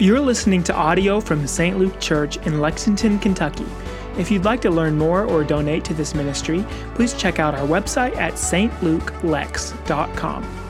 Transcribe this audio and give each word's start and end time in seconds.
You're 0.00 0.18
listening 0.18 0.64
to 0.64 0.74
audio 0.74 1.20
from 1.20 1.46
St. 1.46 1.78
Luke 1.78 2.00
Church 2.00 2.36
in 2.38 2.60
Lexington, 2.60 3.20
Kentucky. 3.20 3.64
If 4.18 4.28
you'd 4.28 4.44
like 4.44 4.60
to 4.62 4.70
learn 4.70 4.98
more 4.98 5.24
or 5.24 5.44
donate 5.44 5.84
to 5.84 5.94
this 5.94 6.16
ministry, 6.16 6.66
please 6.96 7.14
check 7.14 7.38
out 7.38 7.54
our 7.54 7.64
website 7.64 8.16
at 8.16 8.32
stlukelex.com. 8.32 10.63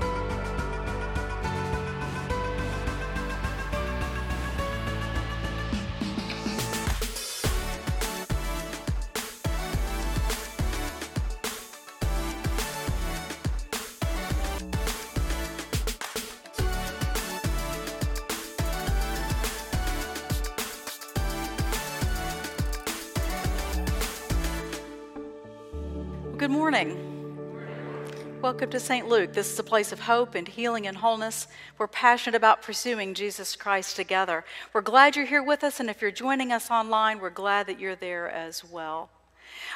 to 28.75 28.81
St. 28.81 29.09
Luke. 29.09 29.33
This 29.33 29.53
is 29.53 29.59
a 29.61 29.63
place 29.63 29.93
of 29.93 30.01
hope 30.01 30.35
and 30.35 30.49
healing 30.49 30.89
and 30.89 30.97
wholeness. 30.97 31.47
We're 31.79 31.87
passionate 31.87 32.37
about 32.37 32.61
pursuing 32.61 33.15
Jesus 33.15 33.55
Christ 33.55 33.95
together. 33.95 34.45
We're 34.73 34.81
glad 34.81 35.15
you're 35.15 35.27
here 35.27 35.45
with 35.45 35.63
us, 35.63 35.79
and 35.79 35.89
if 35.89 36.03
you're 36.03 36.11
joining 36.11 36.51
us 36.51 36.73
online, 36.73 37.21
we're 37.21 37.31
glad 37.31 37.69
that 37.69 37.79
you're 37.79 37.95
there 37.95 38.29
as 38.29 38.65
well. 38.65 39.11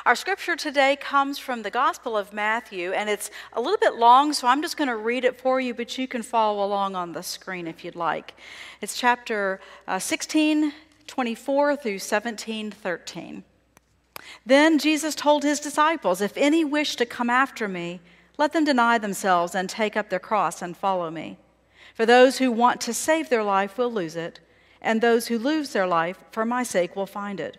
Our 0.05 0.17
scripture 0.17 0.57
today 0.57 0.97
comes 0.97 1.39
from 1.39 1.63
the 1.63 1.71
Gospel 1.71 2.17
of 2.17 2.33
Matthew, 2.33 2.91
and 2.91 3.09
it's 3.09 3.31
a 3.53 3.61
little 3.61 3.79
bit 3.79 3.95
long, 3.95 4.33
so 4.33 4.49
I'm 4.49 4.63
just 4.63 4.77
going 4.77 4.89
to 4.89 4.97
read 4.97 5.25
it 5.25 5.41
for 5.41 5.61
you, 5.61 5.75
but 5.75 5.97
you 5.97 6.09
can 6.09 6.25
follow 6.25 6.65
along 6.65 6.97
on 6.97 7.13
the 7.13 7.23
screen 7.23 7.69
if 7.69 7.85
you'd 7.85 7.95
like. 7.95 8.35
It's 8.81 8.99
chapter 8.99 9.61
uh, 9.87 10.01
16, 10.01 10.73
24 11.07 11.77
through 11.77 12.01
17, 12.01 12.73
13. 12.73 13.45
Then 14.45 14.77
Jesus 14.81 15.15
told 15.15 15.45
his 15.45 15.61
disciples, 15.61 16.21
If 16.21 16.37
any 16.37 16.65
wish 16.65 16.97
to 16.97 17.07
come 17.07 17.31
after 17.31 17.69
me, 17.69 18.01
let 18.39 18.53
them 18.53 18.65
deny 18.65 18.97
themselves 18.97 19.55
and 19.55 19.69
take 19.69 19.97
up 19.97 20.09
their 20.09 20.19
cross 20.19 20.63
and 20.63 20.77
follow 20.77 21.11
me. 21.11 21.37
For 21.95 22.07
those 22.07 22.39
who 22.39 22.53
want 22.53 22.81
to 22.83 22.95
save 22.95 23.29
their 23.29 23.43
life 23.43 23.77
will 23.77 23.93
lose 23.93 24.15
it, 24.15 24.39
and 24.81 25.01
those 25.01 25.27
who 25.27 25.39
lose 25.39 25.73
their 25.73 25.87
life 25.87 26.19
for 26.31 26.45
my 26.45 26.63
sake 26.63 26.95
will 26.95 27.07
find 27.07 27.41
it. 27.41 27.59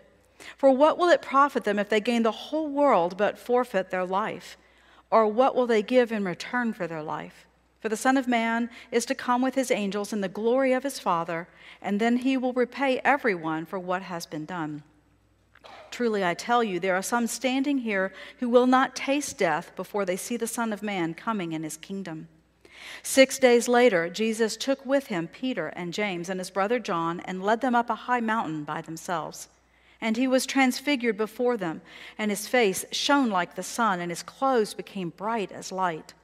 For 0.56 0.70
what 0.70 0.96
will 0.96 1.10
it 1.10 1.20
profit 1.20 1.64
them 1.64 1.78
if 1.78 1.90
they 1.90 2.00
gain 2.00 2.22
the 2.22 2.32
whole 2.32 2.68
world 2.68 3.18
but 3.18 3.38
forfeit 3.38 3.90
their 3.90 4.06
life? 4.06 4.56
Or 5.10 5.26
what 5.26 5.54
will 5.54 5.66
they 5.66 5.82
give 5.82 6.10
in 6.10 6.24
return 6.24 6.72
for 6.72 6.86
their 6.86 7.02
life? 7.02 7.46
For 7.80 7.88
the 7.88 7.96
Son 7.96 8.16
of 8.16 8.28
Man 8.28 8.70
is 8.90 9.04
to 9.06 9.14
come 9.14 9.42
with 9.42 9.54
his 9.54 9.70
angels 9.70 10.12
in 10.12 10.22
the 10.22 10.28
glory 10.28 10.72
of 10.72 10.82
his 10.82 10.98
Father, 10.98 11.48
and 11.82 12.00
then 12.00 12.18
he 12.18 12.36
will 12.36 12.52
repay 12.52 13.00
everyone 13.04 13.66
for 13.66 13.78
what 13.78 14.02
has 14.02 14.24
been 14.24 14.44
done. 14.44 14.82
Truly, 15.90 16.24
I 16.24 16.34
tell 16.34 16.62
you, 16.62 16.80
there 16.80 16.96
are 16.96 17.02
some 17.02 17.26
standing 17.26 17.78
here 17.78 18.12
who 18.38 18.48
will 18.48 18.66
not 18.66 18.96
taste 18.96 19.38
death 19.38 19.72
before 19.76 20.04
they 20.04 20.16
see 20.16 20.36
the 20.36 20.46
Son 20.46 20.72
of 20.72 20.82
Man 20.82 21.14
coming 21.14 21.52
in 21.52 21.62
his 21.62 21.76
kingdom. 21.76 22.28
Six 23.02 23.38
days 23.38 23.68
later, 23.68 24.08
Jesus 24.08 24.56
took 24.56 24.84
with 24.86 25.08
him 25.08 25.28
Peter 25.28 25.68
and 25.68 25.92
James 25.92 26.28
and 26.28 26.40
his 26.40 26.50
brother 26.50 26.78
John 26.78 27.20
and 27.20 27.42
led 27.42 27.60
them 27.60 27.74
up 27.74 27.90
a 27.90 27.94
high 27.94 28.20
mountain 28.20 28.64
by 28.64 28.80
themselves. 28.80 29.48
And 30.00 30.16
he 30.16 30.26
was 30.26 30.46
transfigured 30.46 31.18
before 31.18 31.56
them, 31.58 31.82
and 32.16 32.30
his 32.30 32.48
face 32.48 32.86
shone 32.90 33.28
like 33.28 33.54
the 33.54 33.62
sun, 33.62 34.00
and 34.00 34.10
his 34.10 34.22
clothes 34.22 34.72
became 34.72 35.10
bright 35.10 35.52
as 35.52 35.70
light. 35.70 36.14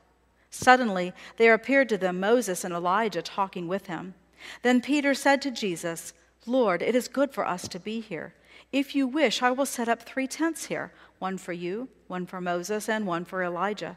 Suddenly, 0.51 1.13
there 1.37 1.53
appeared 1.53 1.91
to 1.91 1.99
them 1.99 2.19
Moses 2.19 2.65
and 2.65 2.73
Elijah 2.73 3.21
talking 3.21 3.69
with 3.69 3.87
him. 3.87 4.15
Then 4.63 4.81
Peter 4.81 5.13
said 5.13 5.43
to 5.43 5.51
Jesus, 5.51 6.15
Lord, 6.47 6.81
it 6.81 6.95
is 6.95 7.09
good 7.09 7.33
for 7.33 7.47
us 7.47 7.69
to 7.69 7.79
be 7.79 8.01
here. 8.01 8.33
If 8.73 8.95
you 8.95 9.07
wish, 9.07 9.43
I 9.43 9.51
will 9.51 9.67
set 9.67 9.89
up 9.89 10.03
three 10.03 10.27
tents 10.27 10.67
here 10.67 10.93
one 11.19 11.39
for 11.39 11.53
you, 11.53 11.89
one 12.09 12.27
for 12.27 12.41
Moses, 12.41 12.89
and 12.89 13.07
one 13.07 13.25
for 13.25 13.43
Elijah. 13.43 13.97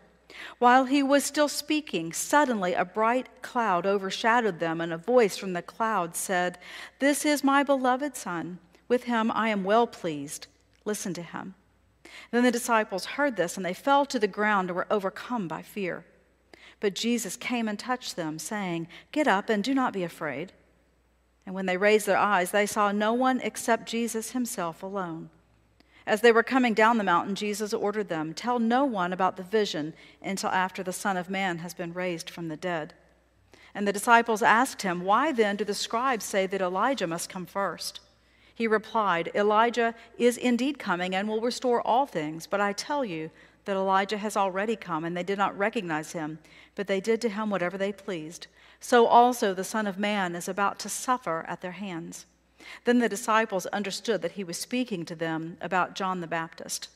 While 0.59 0.85
he 0.85 1.02
was 1.02 1.24
still 1.24 1.50
speaking, 1.50 2.13
suddenly 2.13 2.74
a 2.74 2.85
bright 2.85 3.41
cloud 3.41 3.85
overshadowed 3.85 4.59
them, 4.59 4.80
and 4.80 4.94
a 4.94 4.97
voice 4.97 5.38
from 5.38 5.53
the 5.53 5.62
cloud 5.62 6.16
said, 6.16 6.59
This 7.00 7.25
is 7.25 7.44
my 7.44 7.63
beloved 7.63 8.16
Son. 8.16 8.59
With 8.88 9.06
him 9.06 9.31
I 9.31 9.50
am 9.50 9.63
well 9.63 9.88
pleased. 9.88 10.47
Listen 10.86 11.13
to 11.16 11.22
him. 11.22 11.56
Then 12.31 12.44
the 12.44 12.51
disciples 12.51 13.06
heard 13.06 13.36
this, 13.36 13.57
and 13.57 13.66
they 13.66 13.74
fell 13.74 14.06
to 14.06 14.19
the 14.19 14.28
ground 14.28 14.69
and 14.69 14.75
were 14.75 14.88
overcome 14.90 15.47
by 15.47 15.62
fear. 15.62 16.06
But 16.80 16.96
Jesus 16.96 17.36
came 17.36 17.68
and 17.68 17.78
touched 17.78 18.16
them, 18.16 18.40
saying, 18.40 18.88
Get 19.12 19.28
up 19.28 19.50
and 19.50 19.63
do 19.63 19.74
not 19.74 19.94
be 19.94 20.03
afraid. 20.03 20.53
And 21.50 21.56
when 21.56 21.66
they 21.66 21.78
raised 21.78 22.06
their 22.06 22.16
eyes, 22.16 22.52
they 22.52 22.68
saw 22.68 22.92
no 22.92 23.12
one 23.12 23.42
except 23.42 23.90
Jesus 23.90 24.34
himself 24.34 24.84
alone. 24.84 25.32
As 26.06 26.22
they 26.22 26.32
were 26.32 26.44
coming 26.44 26.76
down 26.76 27.00
the 27.00 27.04
mountain, 27.04 27.34
Jesus 27.34 27.74
ordered 27.74 28.08
them, 28.08 28.36
Tell 28.36 28.60
no 28.60 28.86
one 28.86 29.12
about 29.12 29.36
the 29.36 29.42
vision 29.42 29.96
until 30.22 30.52
after 30.52 30.84
the 30.84 30.94
Son 30.94 31.18
of 31.18 31.28
Man 31.28 31.58
has 31.58 31.74
been 31.74 31.92
raised 31.92 32.30
from 32.30 32.50
the 32.50 32.56
dead. 32.56 32.94
And 33.74 33.88
the 33.88 33.92
disciples 33.92 34.44
asked 34.44 34.84
him, 34.84 35.02
Why 35.02 35.32
then 35.32 35.56
do 35.56 35.66
the 35.66 35.74
scribes 35.74 36.24
say 36.24 36.46
that 36.46 36.62
Elijah 36.62 37.08
must 37.08 37.32
come 37.32 37.48
first? 37.48 38.00
He 38.54 38.68
replied, 38.68 39.31
Elijah 39.34 39.96
is 40.20 40.38
indeed 40.38 40.78
coming 40.78 41.16
and 41.16 41.28
will 41.28 41.42
restore 41.42 41.81
all 41.81 42.06
things, 42.06 42.46
but 42.46 42.62
I 42.62 42.74
tell 42.74 43.04
you 43.04 43.31
that 43.66 43.76
Elijah 43.76 44.20
has 44.20 44.38
already 44.38 44.76
come, 44.76 45.04
and 45.04 45.18
they 45.18 45.24
did 45.24 45.40
not 45.40 45.58
recognize 45.58 46.12
him, 46.12 46.38
but 46.76 46.86
they 46.86 47.02
did 47.02 47.20
to 47.22 47.30
him 47.30 47.50
whatever 47.50 47.76
they 47.76 47.92
pleased 47.92 48.46
so 48.79 49.07
also 49.07 49.53
the 49.53 49.63
Son 49.63 49.88
of 49.88 50.00
Man 50.00 50.35
is 50.35 50.47
about 50.47 50.79
to 50.79 50.90
suffer 50.90 51.45
at 51.47 51.62
their 51.62 51.73
hands. 51.73 52.25
Then 52.85 53.00
the 53.00 53.09
disciples 53.09 53.66
understood 53.67 54.22
that 54.22 54.34
he 54.34 54.44
was 54.44 54.57
speaking 54.57 55.06
to 55.06 55.16
them 55.16 55.57
about 55.62 55.95
John 55.95 56.22
the 56.22 56.28
Baptist. 56.28 56.89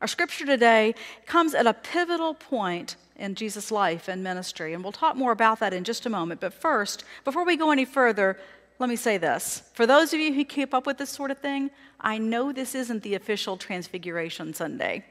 Our 0.00 0.08
scripture 0.08 0.44
today 0.44 0.94
comes 1.26 1.54
at 1.54 1.66
a 1.66 1.74
pivotal 1.74 2.34
point 2.34 2.96
in 3.16 3.34
Jesus' 3.34 3.70
life 3.70 4.08
and 4.08 4.24
ministry, 4.24 4.74
and 4.74 4.82
we'll 4.82 4.92
talk 4.92 5.14
more 5.14 5.32
about 5.32 5.60
that 5.60 5.72
in 5.72 5.84
just 5.84 6.06
a 6.06 6.10
moment. 6.10 6.40
But 6.40 6.52
first, 6.52 7.04
before 7.24 7.44
we 7.44 7.56
go 7.56 7.70
any 7.70 7.84
further, 7.84 8.36
let 8.78 8.88
me 8.88 8.96
say 8.96 9.16
this. 9.16 9.62
For 9.74 9.86
those 9.86 10.12
of 10.12 10.18
you 10.18 10.34
who 10.34 10.44
keep 10.44 10.74
up 10.74 10.86
with 10.86 10.98
this 10.98 11.10
sort 11.10 11.30
of 11.30 11.38
thing, 11.38 11.70
I 12.00 12.18
know 12.18 12.50
this 12.50 12.74
isn't 12.74 13.04
the 13.04 13.14
official 13.14 13.56
Transfiguration 13.56 14.54
Sunday. 14.54 15.04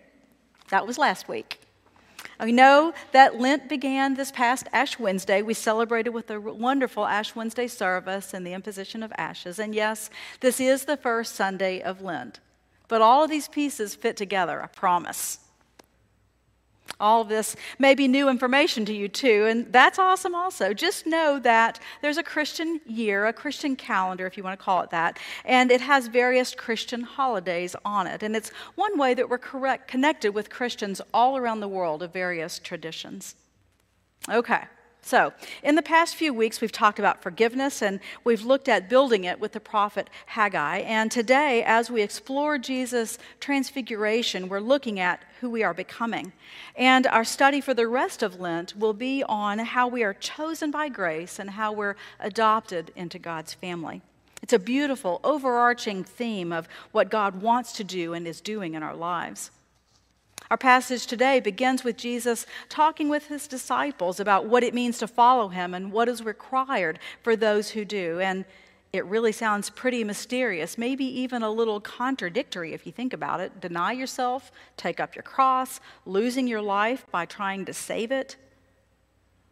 That 0.69 0.85
was 0.85 0.97
last 0.97 1.29
week. 1.29 1.61
We 2.39 2.51
know 2.51 2.93
that 3.11 3.39
Lent 3.39 3.69
began 3.69 4.15
this 4.15 4.31
past 4.31 4.67
Ash 4.73 4.97
Wednesday. 4.97 5.41
We 5.41 5.53
celebrated 5.53 6.09
with 6.09 6.29
a 6.31 6.39
wonderful 6.39 7.05
Ash 7.05 7.35
Wednesday 7.35 7.67
service 7.67 8.33
and 8.33 8.45
the 8.45 8.53
imposition 8.53 9.03
of 9.03 9.11
ashes. 9.17 9.59
And 9.59 9.75
yes, 9.75 10.09
this 10.39 10.59
is 10.59 10.85
the 10.85 10.97
first 10.97 11.35
Sunday 11.35 11.81
of 11.81 12.01
Lent. 12.01 12.39
But 12.87 13.01
all 13.01 13.23
of 13.23 13.29
these 13.29 13.47
pieces 13.47 13.95
fit 13.95 14.17
together, 14.17 14.61
I 14.61 14.67
promise. 14.67 15.39
All 17.01 17.21
of 17.21 17.27
this 17.27 17.55
may 17.79 17.95
be 17.95 18.07
new 18.07 18.29
information 18.29 18.85
to 18.85 18.93
you 18.93 19.07
too, 19.09 19.47
and 19.49 19.71
that's 19.73 19.99
awesome 19.99 20.35
also. 20.35 20.73
Just 20.73 21.05
know 21.05 21.39
that 21.39 21.79
there's 22.01 22.17
a 22.17 22.23
Christian 22.23 22.79
year, 22.85 23.25
a 23.25 23.33
Christian 23.33 23.75
calendar, 23.75 24.25
if 24.25 24.37
you 24.37 24.43
want 24.43 24.57
to 24.57 24.63
call 24.63 24.81
it 24.83 24.91
that, 24.91 25.19
and 25.43 25.71
it 25.71 25.81
has 25.81 26.07
various 26.07 26.53
Christian 26.53 27.01
holidays 27.01 27.75
on 27.83 28.07
it. 28.07 28.23
And 28.23 28.35
it's 28.35 28.51
one 28.75 28.97
way 28.97 29.13
that 29.15 29.29
we're 29.29 29.37
correct, 29.37 29.87
connected 29.87 30.33
with 30.33 30.49
Christians 30.49 31.01
all 31.13 31.37
around 31.37 31.59
the 31.59 31.67
world 31.67 32.03
of 32.03 32.13
various 32.13 32.59
traditions. 32.59 33.35
Okay. 34.29 34.61
So, 35.03 35.33
in 35.63 35.75
the 35.75 35.81
past 35.81 36.15
few 36.15 36.31
weeks, 36.31 36.61
we've 36.61 36.71
talked 36.71 36.99
about 36.99 37.23
forgiveness 37.23 37.81
and 37.81 37.99
we've 38.23 38.43
looked 38.43 38.69
at 38.69 38.87
building 38.87 39.23
it 39.23 39.39
with 39.39 39.51
the 39.51 39.59
prophet 39.59 40.09
Haggai. 40.27 40.77
And 40.79 41.11
today, 41.11 41.63
as 41.65 41.89
we 41.89 42.03
explore 42.03 42.59
Jesus' 42.59 43.17
transfiguration, 43.39 44.47
we're 44.47 44.59
looking 44.59 44.99
at 44.99 45.23
who 45.39 45.49
we 45.49 45.63
are 45.63 45.73
becoming. 45.73 46.33
And 46.75 47.07
our 47.07 47.23
study 47.23 47.61
for 47.61 47.73
the 47.73 47.87
rest 47.87 48.21
of 48.21 48.39
Lent 48.39 48.77
will 48.77 48.93
be 48.93 49.23
on 49.23 49.57
how 49.59 49.87
we 49.87 50.03
are 50.03 50.13
chosen 50.13 50.69
by 50.69 50.87
grace 50.87 51.39
and 51.39 51.49
how 51.49 51.73
we're 51.73 51.95
adopted 52.19 52.91
into 52.95 53.17
God's 53.17 53.55
family. 53.55 54.03
It's 54.43 54.53
a 54.53 54.59
beautiful, 54.59 55.19
overarching 55.23 56.03
theme 56.03 56.53
of 56.53 56.69
what 56.91 57.09
God 57.09 57.41
wants 57.41 57.73
to 57.73 57.83
do 57.83 58.13
and 58.13 58.27
is 58.27 58.39
doing 58.39 58.75
in 58.75 58.83
our 58.83 58.95
lives. 58.95 59.49
Our 60.51 60.57
passage 60.57 61.07
today 61.07 61.39
begins 61.39 61.85
with 61.85 61.95
Jesus 61.95 62.45
talking 62.67 63.07
with 63.07 63.27
his 63.27 63.47
disciples 63.47 64.19
about 64.19 64.47
what 64.47 64.65
it 64.65 64.73
means 64.73 64.97
to 64.97 65.07
follow 65.07 65.47
him 65.47 65.73
and 65.73 65.93
what 65.93 66.09
is 66.09 66.25
required 66.25 66.99
for 67.21 67.37
those 67.37 67.69
who 67.69 67.85
do. 67.85 68.19
And 68.19 68.43
it 68.91 69.05
really 69.05 69.31
sounds 69.31 69.69
pretty 69.69 70.03
mysterious, 70.03 70.77
maybe 70.77 71.05
even 71.05 71.41
a 71.41 71.49
little 71.49 71.79
contradictory 71.79 72.73
if 72.73 72.85
you 72.85 72.91
think 72.91 73.13
about 73.13 73.39
it. 73.39 73.61
Deny 73.61 73.93
yourself, 73.93 74.51
take 74.75 74.99
up 74.99 75.15
your 75.15 75.23
cross, 75.23 75.79
losing 76.05 76.47
your 76.49 76.61
life 76.61 77.05
by 77.11 77.23
trying 77.23 77.63
to 77.63 77.73
save 77.73 78.11
it. 78.11 78.35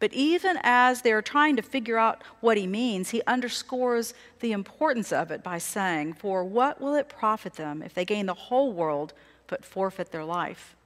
But 0.00 0.12
even 0.12 0.58
as 0.62 1.00
they're 1.00 1.22
trying 1.22 1.56
to 1.56 1.62
figure 1.62 1.96
out 1.96 2.22
what 2.40 2.58
he 2.58 2.66
means, 2.66 3.08
he 3.08 3.22
underscores 3.26 4.12
the 4.40 4.52
importance 4.52 5.14
of 5.14 5.30
it 5.30 5.42
by 5.42 5.56
saying, 5.56 6.12
For 6.12 6.44
what 6.44 6.78
will 6.78 6.94
it 6.94 7.08
profit 7.08 7.54
them 7.54 7.82
if 7.82 7.94
they 7.94 8.04
gain 8.04 8.26
the 8.26 8.34
whole 8.34 8.74
world 8.74 9.14
but 9.46 9.64
forfeit 9.64 10.12
their 10.12 10.26
life? 10.26 10.76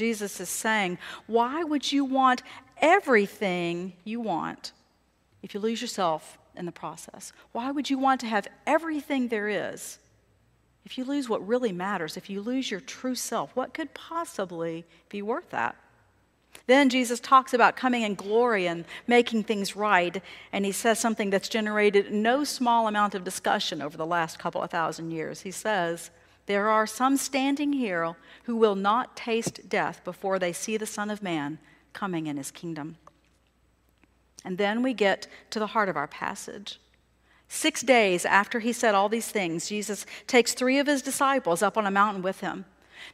Jesus 0.00 0.40
is 0.40 0.48
saying, 0.48 0.96
Why 1.26 1.62
would 1.62 1.92
you 1.92 2.06
want 2.06 2.42
everything 2.78 3.92
you 4.02 4.18
want 4.18 4.72
if 5.42 5.52
you 5.52 5.60
lose 5.60 5.82
yourself 5.82 6.38
in 6.56 6.64
the 6.64 6.72
process? 6.72 7.34
Why 7.52 7.70
would 7.70 7.90
you 7.90 7.98
want 7.98 8.22
to 8.22 8.26
have 8.26 8.48
everything 8.66 9.28
there 9.28 9.50
is 9.50 9.98
if 10.86 10.96
you 10.96 11.04
lose 11.04 11.28
what 11.28 11.46
really 11.46 11.70
matters, 11.70 12.16
if 12.16 12.30
you 12.30 12.40
lose 12.40 12.70
your 12.70 12.80
true 12.80 13.14
self? 13.14 13.54
What 13.54 13.74
could 13.74 13.92
possibly 13.92 14.86
be 15.10 15.20
worth 15.20 15.50
that? 15.50 15.76
Then 16.66 16.88
Jesus 16.88 17.20
talks 17.20 17.52
about 17.52 17.76
coming 17.76 18.00
in 18.00 18.14
glory 18.14 18.66
and 18.66 18.86
making 19.06 19.44
things 19.44 19.76
right, 19.76 20.22
and 20.50 20.64
he 20.64 20.72
says 20.72 20.98
something 20.98 21.28
that's 21.28 21.50
generated 21.50 22.10
no 22.10 22.42
small 22.44 22.88
amount 22.88 23.14
of 23.14 23.22
discussion 23.22 23.82
over 23.82 23.98
the 23.98 24.06
last 24.06 24.38
couple 24.38 24.62
of 24.62 24.70
thousand 24.70 25.10
years. 25.10 25.42
He 25.42 25.50
says, 25.50 26.10
There 26.50 26.68
are 26.68 26.84
some 26.84 27.16
standing 27.16 27.74
here 27.74 28.16
who 28.42 28.56
will 28.56 28.74
not 28.74 29.16
taste 29.16 29.68
death 29.68 30.02
before 30.02 30.40
they 30.40 30.52
see 30.52 30.76
the 30.76 30.84
Son 30.84 31.08
of 31.08 31.22
Man 31.22 31.60
coming 31.92 32.26
in 32.26 32.36
his 32.36 32.50
kingdom. 32.50 32.96
And 34.44 34.58
then 34.58 34.82
we 34.82 34.92
get 34.92 35.28
to 35.50 35.60
the 35.60 35.68
heart 35.68 35.88
of 35.88 35.96
our 35.96 36.08
passage. 36.08 36.80
Six 37.46 37.82
days 37.82 38.24
after 38.24 38.58
he 38.58 38.72
said 38.72 38.96
all 38.96 39.08
these 39.08 39.28
things, 39.28 39.68
Jesus 39.68 40.04
takes 40.26 40.52
three 40.52 40.80
of 40.80 40.88
his 40.88 41.02
disciples 41.02 41.62
up 41.62 41.78
on 41.78 41.86
a 41.86 41.90
mountain 41.92 42.20
with 42.20 42.40
him. 42.40 42.64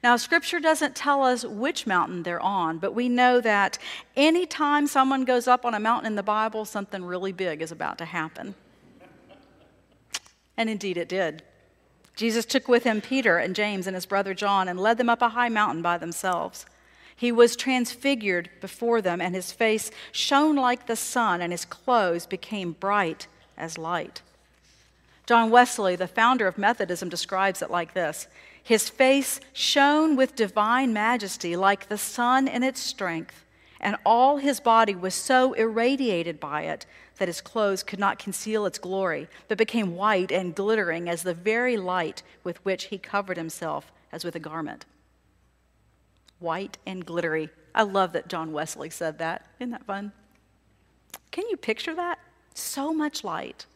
Now, 0.02 0.16
scripture 0.16 0.58
doesn't 0.58 0.96
tell 0.96 1.22
us 1.22 1.44
which 1.44 1.86
mountain 1.86 2.22
they're 2.22 2.40
on, 2.40 2.78
but 2.78 2.94
we 2.94 3.10
know 3.10 3.42
that 3.42 3.76
anytime 4.16 4.86
someone 4.86 5.26
goes 5.26 5.46
up 5.46 5.66
on 5.66 5.74
a 5.74 5.78
mountain 5.78 6.06
in 6.06 6.16
the 6.16 6.22
Bible, 6.22 6.64
something 6.64 7.04
really 7.04 7.32
big 7.32 7.60
is 7.60 7.70
about 7.70 7.98
to 7.98 8.06
happen. 8.06 8.54
And 10.56 10.70
indeed 10.70 10.96
it 10.96 11.10
did. 11.10 11.42
Jesus 12.16 12.46
took 12.46 12.66
with 12.66 12.84
him 12.84 13.00
Peter 13.00 13.36
and 13.36 13.54
James 13.54 13.86
and 13.86 13.94
his 13.94 14.06
brother 14.06 14.34
John 14.34 14.68
and 14.68 14.80
led 14.80 14.98
them 14.98 15.10
up 15.10 15.22
a 15.22 15.28
high 15.28 15.50
mountain 15.50 15.82
by 15.82 15.98
themselves. 15.98 16.66
He 17.14 17.30
was 17.30 17.56
transfigured 17.56 18.50
before 18.60 19.00
them, 19.00 19.20
and 19.20 19.34
his 19.34 19.52
face 19.52 19.90
shone 20.12 20.56
like 20.56 20.86
the 20.86 20.96
sun, 20.96 21.40
and 21.40 21.52
his 21.52 21.64
clothes 21.64 22.26
became 22.26 22.72
bright 22.72 23.26
as 23.56 23.78
light. 23.78 24.20
John 25.26 25.50
Wesley, 25.50 25.96
the 25.96 26.06
founder 26.06 26.46
of 26.46 26.58
Methodism, 26.58 27.08
describes 27.08 27.62
it 27.62 27.70
like 27.70 27.94
this 27.94 28.28
His 28.62 28.90
face 28.90 29.40
shone 29.54 30.14
with 30.14 30.36
divine 30.36 30.92
majesty 30.92 31.56
like 31.56 31.88
the 31.88 31.98
sun 31.98 32.48
in 32.48 32.62
its 32.62 32.80
strength, 32.80 33.45
and 33.80 33.96
all 34.04 34.38
his 34.38 34.60
body 34.60 34.94
was 34.94 35.14
so 35.14 35.52
irradiated 35.54 36.40
by 36.40 36.62
it 36.62 36.86
that 37.18 37.28
his 37.28 37.40
clothes 37.40 37.82
could 37.82 37.98
not 37.98 38.18
conceal 38.18 38.66
its 38.66 38.78
glory, 38.78 39.28
but 39.48 39.58
became 39.58 39.96
white 39.96 40.30
and 40.30 40.54
glittering 40.54 41.08
as 41.08 41.22
the 41.22 41.34
very 41.34 41.76
light 41.76 42.22
with 42.44 42.64
which 42.64 42.84
he 42.84 42.98
covered 42.98 43.36
himself 43.36 43.92
as 44.12 44.24
with 44.24 44.34
a 44.34 44.40
garment 44.40 44.84
white 46.38 46.78
and 46.86 47.04
glittery. 47.04 47.48
I 47.74 47.82
love 47.82 48.12
that 48.12 48.28
John 48.28 48.52
Wesley 48.52 48.90
said 48.90 49.18
that. 49.18 49.46
Isn't 49.58 49.70
that 49.70 49.84
fun? 49.84 50.12
Can 51.30 51.44
you 51.50 51.56
picture 51.56 51.94
that? 51.94 52.18
So 52.54 52.92
much 52.92 53.24
light, 53.24 53.66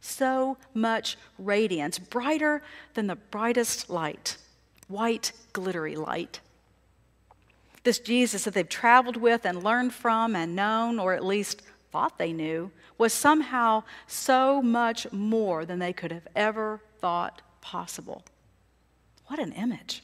so 0.00 0.56
much 0.74 1.16
radiance, 1.38 1.98
brighter 1.98 2.62
than 2.94 3.08
the 3.08 3.16
brightest 3.16 3.90
light, 3.90 4.36
white, 4.86 5.32
glittery 5.52 5.96
light. 5.96 6.40
This 7.84 7.98
Jesus 7.98 8.44
that 8.44 8.54
they've 8.54 8.68
traveled 8.68 9.16
with 9.16 9.44
and 9.44 9.62
learned 9.62 9.94
from 9.94 10.34
and 10.34 10.56
known, 10.56 10.98
or 10.98 11.14
at 11.14 11.24
least 11.24 11.62
thought 11.90 12.18
they 12.18 12.32
knew, 12.32 12.70
was 12.98 13.12
somehow 13.12 13.84
so 14.06 14.60
much 14.60 15.10
more 15.12 15.64
than 15.64 15.78
they 15.78 15.92
could 15.92 16.12
have 16.12 16.28
ever 16.34 16.80
thought 17.00 17.42
possible. 17.60 18.24
What 19.26 19.38
an 19.38 19.52
image. 19.52 20.02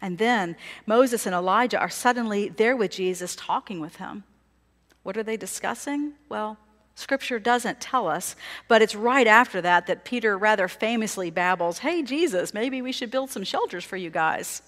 And 0.00 0.18
then 0.18 0.56
Moses 0.84 1.26
and 1.26 1.34
Elijah 1.34 1.78
are 1.78 1.88
suddenly 1.88 2.48
there 2.48 2.76
with 2.76 2.90
Jesus 2.90 3.36
talking 3.36 3.80
with 3.80 3.96
him. 3.96 4.24
What 5.02 5.16
are 5.16 5.22
they 5.22 5.36
discussing? 5.36 6.14
Well, 6.28 6.58
Scripture 6.96 7.38
doesn't 7.38 7.80
tell 7.80 8.08
us, 8.08 8.36
but 8.68 8.82
it's 8.82 8.94
right 8.94 9.26
after 9.26 9.60
that 9.60 9.86
that 9.86 10.04
Peter 10.04 10.36
rather 10.36 10.66
famously 10.66 11.30
babbles, 11.30 11.78
Hey, 11.78 12.02
Jesus, 12.02 12.54
maybe 12.54 12.80
we 12.80 12.90
should 12.90 13.10
build 13.10 13.30
some 13.30 13.44
shelters 13.44 13.84
for 13.84 13.96
you 13.96 14.10
guys. 14.10 14.62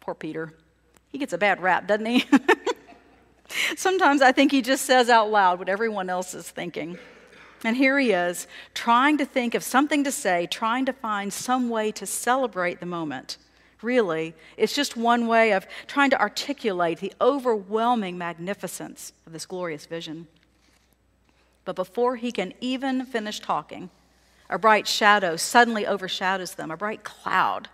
Poor 0.00 0.14
Peter. 0.14 0.52
He 1.08 1.18
gets 1.18 1.32
a 1.32 1.38
bad 1.38 1.60
rap, 1.60 1.86
doesn't 1.86 2.06
he? 2.06 2.24
Sometimes 3.76 4.22
I 4.22 4.32
think 4.32 4.52
he 4.52 4.62
just 4.62 4.84
says 4.84 5.08
out 5.08 5.30
loud 5.30 5.58
what 5.58 5.68
everyone 5.68 6.08
else 6.08 6.34
is 6.34 6.48
thinking. 6.48 6.98
And 7.64 7.76
here 7.76 7.98
he 7.98 8.12
is, 8.12 8.46
trying 8.74 9.18
to 9.18 9.24
think 9.24 9.54
of 9.54 9.62
something 9.62 10.04
to 10.04 10.12
say, 10.12 10.46
trying 10.46 10.86
to 10.86 10.92
find 10.92 11.32
some 11.32 11.68
way 11.68 11.92
to 11.92 12.06
celebrate 12.06 12.80
the 12.80 12.86
moment 12.86 13.36
really. 13.82 14.34
It's 14.56 14.74
just 14.74 14.96
one 14.96 15.26
way 15.26 15.52
of 15.52 15.66
trying 15.86 16.10
to 16.10 16.20
articulate 16.20 16.98
the 16.98 17.12
overwhelming 17.20 18.18
magnificence 18.18 19.12
of 19.26 19.32
this 19.32 19.46
glorious 19.46 19.86
vision. 19.86 20.26
But 21.64 21.76
before 21.76 22.16
he 22.16 22.32
can 22.32 22.54
even 22.60 23.04
finish 23.04 23.40
talking, 23.40 23.90
a 24.48 24.58
bright 24.58 24.88
shadow 24.88 25.36
suddenly 25.36 25.86
overshadows 25.86 26.54
them, 26.54 26.70
a 26.70 26.76
bright 26.76 27.04
cloud. 27.04 27.68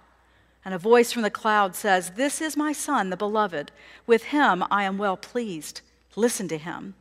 And 0.66 0.74
a 0.74 0.78
voice 0.78 1.12
from 1.12 1.22
the 1.22 1.30
cloud 1.30 1.74
says, 1.74 2.10
This 2.10 2.42
is 2.42 2.58
my 2.58 2.72
son, 2.72 3.08
the 3.08 3.16
beloved. 3.16 3.72
With 4.06 4.24
him 4.24 4.62
I 4.70 4.82
am 4.82 4.98
well 4.98 5.16
pleased. 5.16 5.80
Listen 6.14 6.46
to 6.48 6.58
him. 6.58 6.94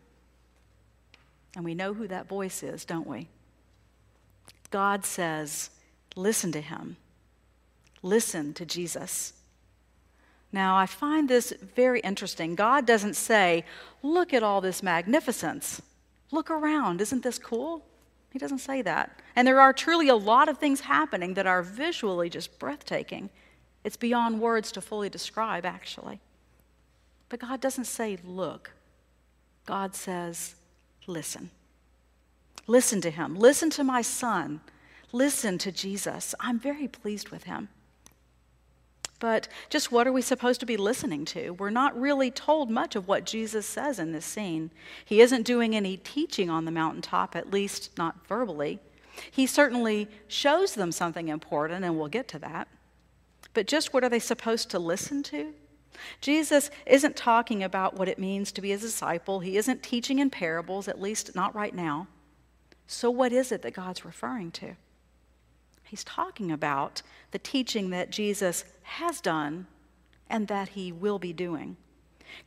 And 1.54 1.66
we 1.66 1.76
know 1.76 1.94
who 1.94 2.08
that 2.08 2.30
voice 2.30 2.64
is, 2.64 2.86
don't 2.86 3.08
we? 3.08 3.28
God 4.72 5.04
says, 5.06 5.72
Listen 6.16 6.54
to 6.54 6.62
him 6.62 6.96
listen 8.06 8.54
to 8.54 8.66
Jesus. 8.66 9.34
Now, 10.52 10.78
I 10.78 10.86
find 10.86 11.28
this 11.28 11.52
very 11.76 12.00
interesting. 12.02 12.56
God 12.56 12.86
doesn't 12.86 13.16
say, 13.16 13.66
Look 14.02 14.34
at 14.34 14.44
all 14.44 14.62
this 14.62 14.84
magnificence. 14.84 15.82
Look 16.32 16.50
around. 16.50 17.02
Isn't 17.02 17.24
this 17.24 17.40
cool? 17.40 17.84
He 18.32 18.40
doesn't 18.40 18.60
say 18.60 18.82
that. 18.84 19.20
And 19.36 19.48
there 19.48 19.60
are 19.60 19.74
truly 19.74 20.08
a 20.08 20.16
lot 20.16 20.48
of 20.48 20.58
things 20.58 20.82
happening 20.82 21.34
that 21.34 21.48
are 21.48 21.64
visually 21.64 22.30
just 22.30 22.58
breathtaking. 22.60 23.30
It's 23.86 23.98
beyond 23.98 24.42
words 24.42 24.72
to 24.74 24.82
fully 24.82 25.10
describe, 25.10 25.64
actually. 25.64 26.20
But 27.30 27.40
God 27.40 27.62
doesn't 27.62 27.86
say, 27.86 28.18
Look. 28.26 28.72
God 29.68 29.96
says, 29.96 30.56
Listen. 31.06 31.52
Listen 32.66 33.00
to 33.02 33.12
him. 33.12 33.36
Listen 33.36 33.70
to 33.70 33.84
my 33.84 34.02
son. 34.02 34.60
Listen 35.12 35.60
to 35.60 35.72
Jesus. 35.72 36.34
I'm 36.40 36.60
very 36.60 36.88
pleased 36.88 37.30
with 37.30 37.44
him. 37.44 37.70
But 39.20 39.48
just 39.70 39.92
what 39.92 40.08
are 40.08 40.12
we 40.12 40.24
supposed 40.24 40.60
to 40.62 40.66
be 40.66 40.78
listening 40.78 41.24
to? 41.26 41.52
We're 41.52 41.70
not 41.70 42.00
really 42.00 42.32
told 42.32 42.72
much 42.72 42.96
of 42.96 43.08
what 43.08 43.24
Jesus 43.24 43.68
says 43.68 44.00
in 44.00 44.12
this 44.12 44.26
scene. 44.26 44.72
He 45.06 45.22
isn't 45.22 45.44
doing 45.44 45.76
any 45.76 45.96
teaching 45.98 46.50
on 46.50 46.66
the 46.66 46.72
mountaintop, 46.72 47.36
at 47.36 47.52
least 47.52 47.96
not 48.00 48.28
verbally. 48.28 48.80
He 49.30 49.46
certainly 49.46 50.10
shows 50.28 50.74
them 50.74 50.92
something 50.92 51.28
important, 51.28 51.86
and 51.86 51.98
we'll 51.98 52.08
get 52.08 52.28
to 52.30 52.40
that. 52.40 52.68
But 53.56 53.66
just 53.66 53.94
what 53.94 54.04
are 54.04 54.10
they 54.10 54.20
supposed 54.20 54.70
to 54.72 54.80
listen 54.80 55.24
to? 55.24 55.54
Jesus 56.20 56.70
isn't 56.86 57.16
talking 57.16 57.64
about 57.64 57.96
what 57.96 58.10
it 58.10 58.20
means 58.20 58.52
to 58.52 58.62
be 58.62 58.74
a 58.74 58.78
disciple. 58.78 59.40
He 59.40 59.58
isn't 59.58 59.82
teaching 59.82 60.20
in 60.20 60.30
parables, 60.30 60.90
at 60.90 61.02
least 61.02 61.34
not 61.36 61.56
right 61.56 61.74
now. 61.74 62.08
So, 62.86 63.10
what 63.10 63.32
is 63.32 63.52
it 63.52 63.62
that 63.64 63.74
God's 63.74 64.06
referring 64.06 64.52
to? 64.52 64.76
He's 65.84 66.04
talking 66.04 66.52
about 66.52 67.02
the 67.32 67.40
teaching 67.40 67.92
that 67.92 68.12
Jesus 68.12 68.66
has 68.84 69.22
done 69.22 69.68
and 70.30 70.48
that 70.50 70.70
he 70.70 70.92
will 70.92 71.18
be 71.18 71.32
doing. 71.32 71.78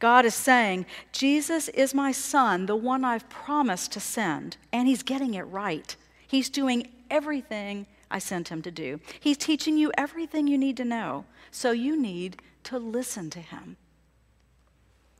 God 0.01 0.27
is 0.27 0.35
saying, 0.35 0.85
Jesus 1.11 1.69
is 1.71 1.95
my 1.95 2.13
son, 2.13 2.67
the 2.67 2.77
one 2.77 3.05
I've 3.05 3.31
promised 3.31 3.93
to 3.93 4.01
send, 4.01 4.59
and 4.73 4.87
he's 4.87 5.03
getting 5.03 5.35
it 5.35 5.45
right. 5.45 5.97
He's 6.27 6.51
doing 6.51 6.89
everything 7.11 7.87
I 8.11 8.19
sent 8.19 8.49
him 8.49 8.63
to 8.63 8.71
do. 8.71 9.01
He's 9.21 9.37
teaching 9.37 9.77
you 9.77 9.93
everything 9.97 10.47
you 10.47 10.59
need 10.59 10.77
to 10.79 10.85
know, 10.85 11.25
so 11.51 11.71
you 11.71 12.01
need 12.01 12.41
to 12.65 12.79
listen 12.79 13.31
to 13.31 13.41
him. 13.41 13.77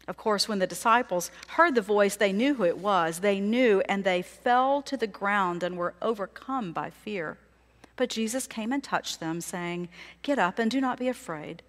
Of 0.07 0.17
course, 0.17 0.49
when 0.49 0.59
the 0.59 0.67
disciples 0.67 1.31
heard 1.49 1.75
the 1.75 1.83
voice, 1.83 2.17
they 2.17 2.33
knew 2.33 2.55
who 2.55 2.65
it 2.65 2.79
was. 2.79 3.21
They 3.21 3.41
knew, 3.41 3.83
and 3.89 4.05
they 4.05 4.23
fell 4.23 4.81
to 4.83 4.97
the 4.97 5.07
ground 5.07 5.63
and 5.63 5.77
were 5.77 5.95
overcome 6.01 6.73
by 6.73 6.89
fear. 6.89 7.37
But 7.97 8.09
Jesus 8.09 8.47
came 8.47 8.73
and 8.73 8.83
touched 8.83 9.21
them, 9.21 9.43
saying, 9.43 9.91
Get 10.23 10.39
up 10.39 10.59
and 10.59 10.71
do 10.71 10.81
not 10.81 10.99
be 10.99 11.09
afraid. 11.09 11.63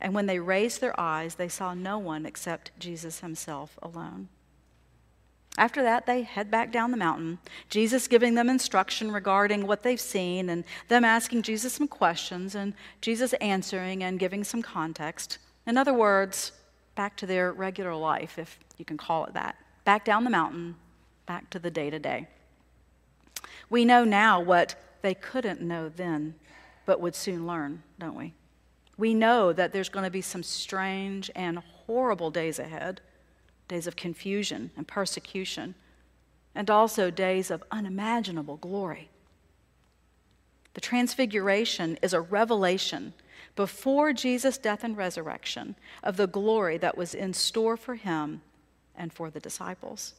And 0.00 0.14
when 0.14 0.26
they 0.26 0.38
raised 0.38 0.80
their 0.80 0.98
eyes, 0.98 1.34
they 1.34 1.48
saw 1.48 1.74
no 1.74 1.98
one 1.98 2.24
except 2.24 2.70
Jesus 2.78 3.20
himself 3.20 3.78
alone. 3.82 4.28
After 5.58 5.82
that, 5.82 6.06
they 6.06 6.22
head 6.22 6.50
back 6.50 6.72
down 6.72 6.90
the 6.90 6.96
mountain, 6.96 7.38
Jesus 7.68 8.08
giving 8.08 8.34
them 8.34 8.48
instruction 8.48 9.12
regarding 9.12 9.66
what 9.66 9.82
they've 9.82 10.00
seen, 10.00 10.48
and 10.48 10.64
them 10.88 11.04
asking 11.04 11.42
Jesus 11.42 11.74
some 11.74 11.88
questions, 11.88 12.54
and 12.54 12.72
Jesus 13.02 13.34
answering 13.34 14.02
and 14.02 14.18
giving 14.18 14.44
some 14.44 14.62
context. 14.62 15.38
In 15.66 15.76
other 15.76 15.92
words, 15.92 16.52
back 16.94 17.16
to 17.18 17.26
their 17.26 17.52
regular 17.52 17.94
life, 17.94 18.38
if 18.38 18.58
you 18.78 18.84
can 18.84 18.96
call 18.96 19.26
it 19.26 19.34
that. 19.34 19.56
Back 19.84 20.04
down 20.06 20.24
the 20.24 20.30
mountain, 20.30 20.76
back 21.26 21.50
to 21.50 21.58
the 21.58 21.70
day 21.70 21.90
to 21.90 21.98
day. 21.98 22.28
We 23.68 23.84
know 23.84 24.04
now 24.04 24.40
what 24.40 24.74
they 25.02 25.14
couldn't 25.14 25.60
know 25.60 25.90
then, 25.90 26.34
but 26.86 27.00
would 27.00 27.14
soon 27.14 27.46
learn, 27.46 27.82
don't 27.98 28.16
we? 28.16 28.32
We 28.96 29.12
know 29.12 29.52
that 29.52 29.72
there's 29.72 29.88
going 29.88 30.04
to 30.04 30.10
be 30.10 30.22
some 30.22 30.42
strange 30.42 31.30
and 31.34 31.58
horrible 31.58 32.30
days 32.30 32.58
ahead 32.58 33.02
days 33.72 33.86
of 33.86 33.96
confusion 33.96 34.70
and 34.76 34.86
persecution, 34.86 35.74
and 36.54 36.68
also 36.68 37.10
days 37.10 37.50
of 37.50 37.64
unimaginable 37.70 38.58
glory. 38.58 39.08
The 40.74 40.82
transfiguration 40.82 41.98
is 42.02 42.12
a 42.12 42.20
revelation 42.20 43.14
before 43.56 44.12
Jesus' 44.12 44.58
death 44.58 44.84
and 44.84 44.94
resurrection 44.94 45.74
of 46.02 46.18
the 46.18 46.26
glory 46.26 46.76
that 46.76 46.98
was 46.98 47.14
in 47.14 47.32
store 47.32 47.78
for 47.78 47.94
him 47.94 48.42
and 48.94 49.10
for 49.10 49.30
the 49.30 49.40
disciples. 49.40 50.12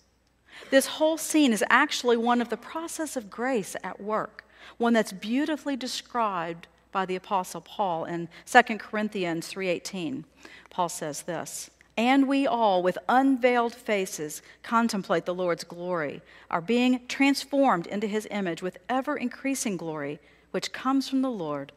This 0.72 0.88
whole 0.88 1.19
scene 1.19 1.53
is 1.53 1.63
actually 1.69 2.17
one 2.17 2.41
of 2.41 2.50
the 2.50 2.57
process 2.57 3.15
of 3.15 3.29
grace 3.29 3.75
at 3.83 4.01
work, 4.01 4.45
one 4.79 4.93
that's 4.93 5.13
beautifully 5.13 5.75
described 5.75 6.65
by 6.91 7.05
the 7.05 7.15
apostle 7.15 7.62
Paul 7.62 8.05
in 8.05 8.29
2 8.48 8.79
Corinthians 8.79 9.48
3:18. 9.48 10.25
Paul 10.72 10.89
says 10.89 11.22
this, 11.22 11.69
and 11.95 12.27
we 12.27 12.47
all, 12.47 12.81
with 12.81 12.97
unveiled 13.07 13.75
faces, 13.75 14.41
contemplate 14.63 15.25
the 15.25 15.33
Lord's 15.33 15.63
glory, 15.63 16.21
are 16.50 16.62
being 16.62 17.01
transformed 17.07 17.85
into 17.88 18.07
his 18.07 18.27
image 18.31 18.63
with 18.63 18.79
ever 18.89 19.15
increasing 19.15 19.77
glory, 19.77 20.19
which 20.51 20.73
comes 20.73 21.07
from 21.07 21.21
the 21.21 21.29
Lord, 21.29 21.71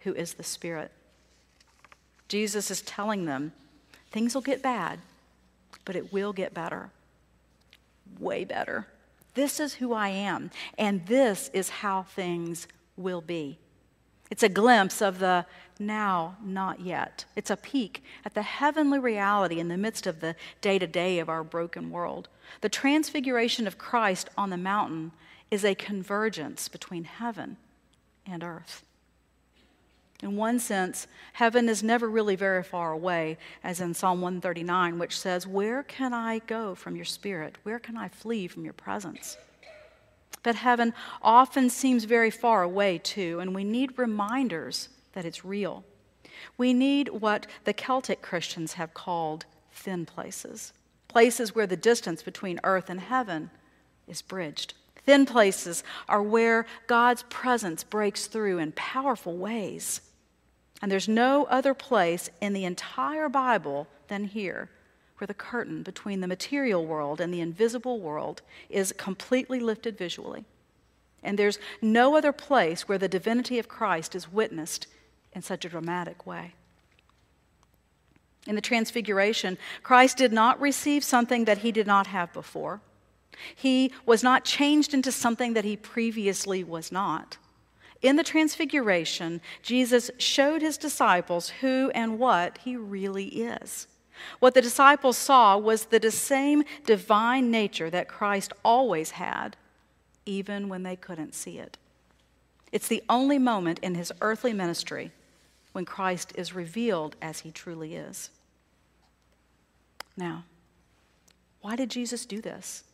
who 0.00 0.12
is 0.14 0.34
the 0.34 0.42
Spirit. 0.42 0.90
Jesus 2.28 2.70
is 2.70 2.82
telling 2.82 3.26
them 3.26 3.52
things 4.10 4.34
will 4.34 4.42
get 4.42 4.62
bad, 4.62 4.98
but 5.84 5.96
it 5.96 6.12
will 6.12 6.32
get 6.32 6.52
better. 6.52 6.90
Way 8.18 8.44
better. 8.44 8.86
This 9.34 9.60
is 9.60 9.74
who 9.74 9.92
I 9.92 10.08
am, 10.08 10.50
and 10.78 11.06
this 11.06 11.48
is 11.52 11.68
how 11.68 12.02
things 12.02 12.66
will 12.96 13.20
be. 13.20 13.58
It's 14.30 14.42
a 14.44 14.48
glimpse 14.48 15.02
of 15.02 15.18
the 15.18 15.44
now, 15.78 16.36
not 16.44 16.80
yet. 16.80 17.24
It's 17.34 17.50
a 17.50 17.56
peek 17.56 18.04
at 18.24 18.34
the 18.34 18.42
heavenly 18.42 18.98
reality 18.98 19.58
in 19.58 19.68
the 19.68 19.76
midst 19.76 20.06
of 20.06 20.20
the 20.20 20.36
day 20.60 20.78
to 20.78 20.86
day 20.86 21.18
of 21.18 21.28
our 21.28 21.42
broken 21.42 21.90
world. 21.90 22.28
The 22.60 22.68
transfiguration 22.68 23.66
of 23.66 23.78
Christ 23.78 24.28
on 24.36 24.50
the 24.50 24.56
mountain 24.56 25.12
is 25.50 25.64
a 25.64 25.74
convergence 25.74 26.68
between 26.68 27.04
heaven 27.04 27.56
and 28.26 28.44
earth. 28.44 28.84
In 30.22 30.36
one 30.36 30.58
sense, 30.58 31.06
heaven 31.32 31.68
is 31.68 31.82
never 31.82 32.08
really 32.08 32.36
very 32.36 32.62
far 32.62 32.92
away, 32.92 33.38
as 33.64 33.80
in 33.80 33.94
Psalm 33.94 34.20
139, 34.20 34.98
which 34.98 35.18
says, 35.18 35.46
Where 35.46 35.82
can 35.82 36.12
I 36.12 36.40
go 36.40 36.74
from 36.74 36.94
your 36.94 37.06
spirit? 37.06 37.56
Where 37.62 37.78
can 37.78 37.96
I 37.96 38.08
flee 38.08 38.46
from 38.46 38.64
your 38.64 38.74
presence? 38.74 39.38
But 40.42 40.56
heaven 40.56 40.94
often 41.22 41.68
seems 41.68 42.04
very 42.04 42.30
far 42.30 42.62
away, 42.62 42.98
too, 42.98 43.40
and 43.40 43.54
we 43.54 43.64
need 43.64 43.98
reminders 43.98 44.88
that 45.12 45.24
it's 45.24 45.44
real. 45.44 45.84
We 46.56 46.72
need 46.72 47.08
what 47.08 47.46
the 47.64 47.72
Celtic 47.72 48.22
Christians 48.22 48.74
have 48.74 48.94
called 48.94 49.44
thin 49.72 50.06
places, 50.06 50.72
places 51.08 51.54
where 51.54 51.66
the 51.66 51.76
distance 51.76 52.22
between 52.22 52.60
earth 52.64 52.88
and 52.88 53.00
heaven 53.00 53.50
is 54.06 54.22
bridged. 54.22 54.74
Thin 55.04 55.26
places 55.26 55.82
are 56.08 56.22
where 56.22 56.66
God's 56.86 57.24
presence 57.24 57.84
breaks 57.84 58.26
through 58.26 58.58
in 58.58 58.72
powerful 58.72 59.36
ways. 59.36 60.00
And 60.82 60.90
there's 60.90 61.08
no 61.08 61.44
other 61.44 61.74
place 61.74 62.30
in 62.40 62.52
the 62.52 62.64
entire 62.64 63.28
Bible 63.28 63.86
than 64.08 64.24
here, 64.24 64.70
where 65.20 65.26
the 65.26 65.34
curtain 65.34 65.82
between 65.82 66.20
the 66.20 66.26
material 66.26 66.86
world 66.86 67.20
and 67.20 67.32
the 67.32 67.40
invisible 67.40 68.00
world 68.00 68.42
is 68.68 68.92
completely 68.96 69.60
lifted 69.60 69.98
visually. 69.98 70.44
And 71.22 71.38
there's 71.38 71.58
no 71.82 72.16
other 72.16 72.32
place 72.32 72.88
where 72.88 72.98
the 72.98 73.08
divinity 73.08 73.58
of 73.58 73.68
Christ 73.68 74.14
is 74.14 74.32
witnessed 74.32 74.86
in 75.32 75.42
such 75.42 75.64
a 75.64 75.68
dramatic 75.68 76.26
way. 76.26 76.54
In 78.46 78.54
the 78.54 78.62
Transfiguration, 78.62 79.58
Christ 79.82 80.16
did 80.16 80.32
not 80.32 80.58
receive 80.60 81.04
something 81.04 81.44
that 81.44 81.58
he 81.58 81.72
did 81.72 81.86
not 81.86 82.06
have 82.06 82.32
before. 82.32 82.80
He 83.54 83.92
was 84.06 84.22
not 84.22 84.44
changed 84.44 84.94
into 84.94 85.12
something 85.12 85.52
that 85.54 85.64
he 85.64 85.76
previously 85.76 86.64
was 86.64 86.90
not. 86.90 87.36
In 88.00 88.16
the 88.16 88.24
Transfiguration, 88.24 89.42
Jesus 89.62 90.10
showed 90.16 90.62
his 90.62 90.78
disciples 90.78 91.50
who 91.60 91.90
and 91.94 92.18
what 92.18 92.58
he 92.64 92.76
really 92.76 93.26
is. 93.26 93.86
What 94.38 94.54
the 94.54 94.62
disciples 94.62 95.16
saw 95.16 95.56
was 95.56 95.86
the 95.86 96.10
same 96.10 96.64
divine 96.84 97.50
nature 97.50 97.90
that 97.90 98.08
Christ 98.08 98.52
always 98.64 99.12
had, 99.12 99.56
even 100.26 100.68
when 100.68 100.82
they 100.82 100.96
couldn't 100.96 101.34
see 101.34 101.58
it. 101.58 101.78
It's 102.72 102.88
the 102.88 103.02
only 103.08 103.38
moment 103.38 103.78
in 103.80 103.94
his 103.94 104.12
earthly 104.20 104.52
ministry 104.52 105.10
when 105.72 105.84
Christ 105.84 106.32
is 106.36 106.54
revealed 106.54 107.16
as 107.20 107.40
he 107.40 107.50
truly 107.50 107.94
is. 107.94 108.30
Now, 110.16 110.44
why 111.60 111.76
did 111.76 111.90
Jesus 111.90 112.26
do 112.26 112.40
this? 112.40 112.84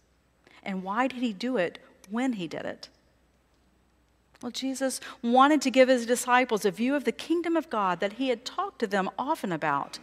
And 0.62 0.82
why 0.82 1.06
did 1.06 1.20
he 1.20 1.32
do 1.32 1.56
it 1.56 1.78
when 2.10 2.34
he 2.34 2.48
did 2.48 2.64
it? 2.64 2.88
Well, 4.42 4.52
Jesus 4.52 5.00
wanted 5.22 5.62
to 5.62 5.70
give 5.70 5.88
his 5.88 6.06
disciples 6.06 6.64
a 6.64 6.70
view 6.70 6.94
of 6.94 7.04
the 7.04 7.12
kingdom 7.12 7.56
of 7.56 7.70
God 7.70 8.00
that 8.00 8.14
he 8.14 8.28
had 8.28 8.44
talked 8.44 8.80
to 8.80 8.86
them 8.86 9.08
often 9.18 9.52
about 9.52 9.98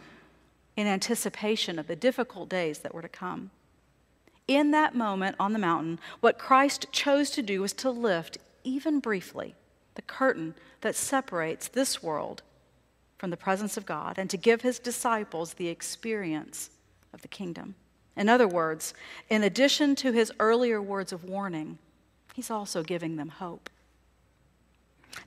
in 0.76 0.86
anticipation 0.86 1.78
of 1.78 1.86
the 1.86 1.96
difficult 1.96 2.48
days 2.48 2.80
that 2.80 2.94
were 2.94 3.02
to 3.02 3.08
come. 3.08 3.50
In 4.46 4.72
that 4.72 4.94
moment 4.94 5.36
on 5.40 5.52
the 5.52 5.58
mountain, 5.58 5.98
what 6.20 6.38
Christ 6.38 6.86
chose 6.92 7.30
to 7.30 7.42
do 7.42 7.62
was 7.62 7.72
to 7.74 7.90
lift, 7.90 8.38
even 8.62 9.00
briefly, 9.00 9.54
the 9.94 10.02
curtain 10.02 10.54
that 10.82 10.96
separates 10.96 11.68
this 11.68 12.02
world 12.02 12.42
from 13.16 13.30
the 13.30 13.36
presence 13.36 13.76
of 13.76 13.86
God 13.86 14.18
and 14.18 14.28
to 14.28 14.36
give 14.36 14.60
his 14.60 14.78
disciples 14.78 15.54
the 15.54 15.68
experience 15.68 16.70
of 17.12 17.22
the 17.22 17.28
kingdom. 17.28 17.74
In 18.16 18.28
other 18.28 18.46
words, 18.46 18.92
in 19.30 19.42
addition 19.42 19.94
to 19.96 20.12
his 20.12 20.32
earlier 20.38 20.82
words 20.82 21.12
of 21.12 21.24
warning, 21.24 21.78
he's 22.34 22.50
also 22.50 22.82
giving 22.82 23.16
them 23.16 23.28
hope. 23.28 23.70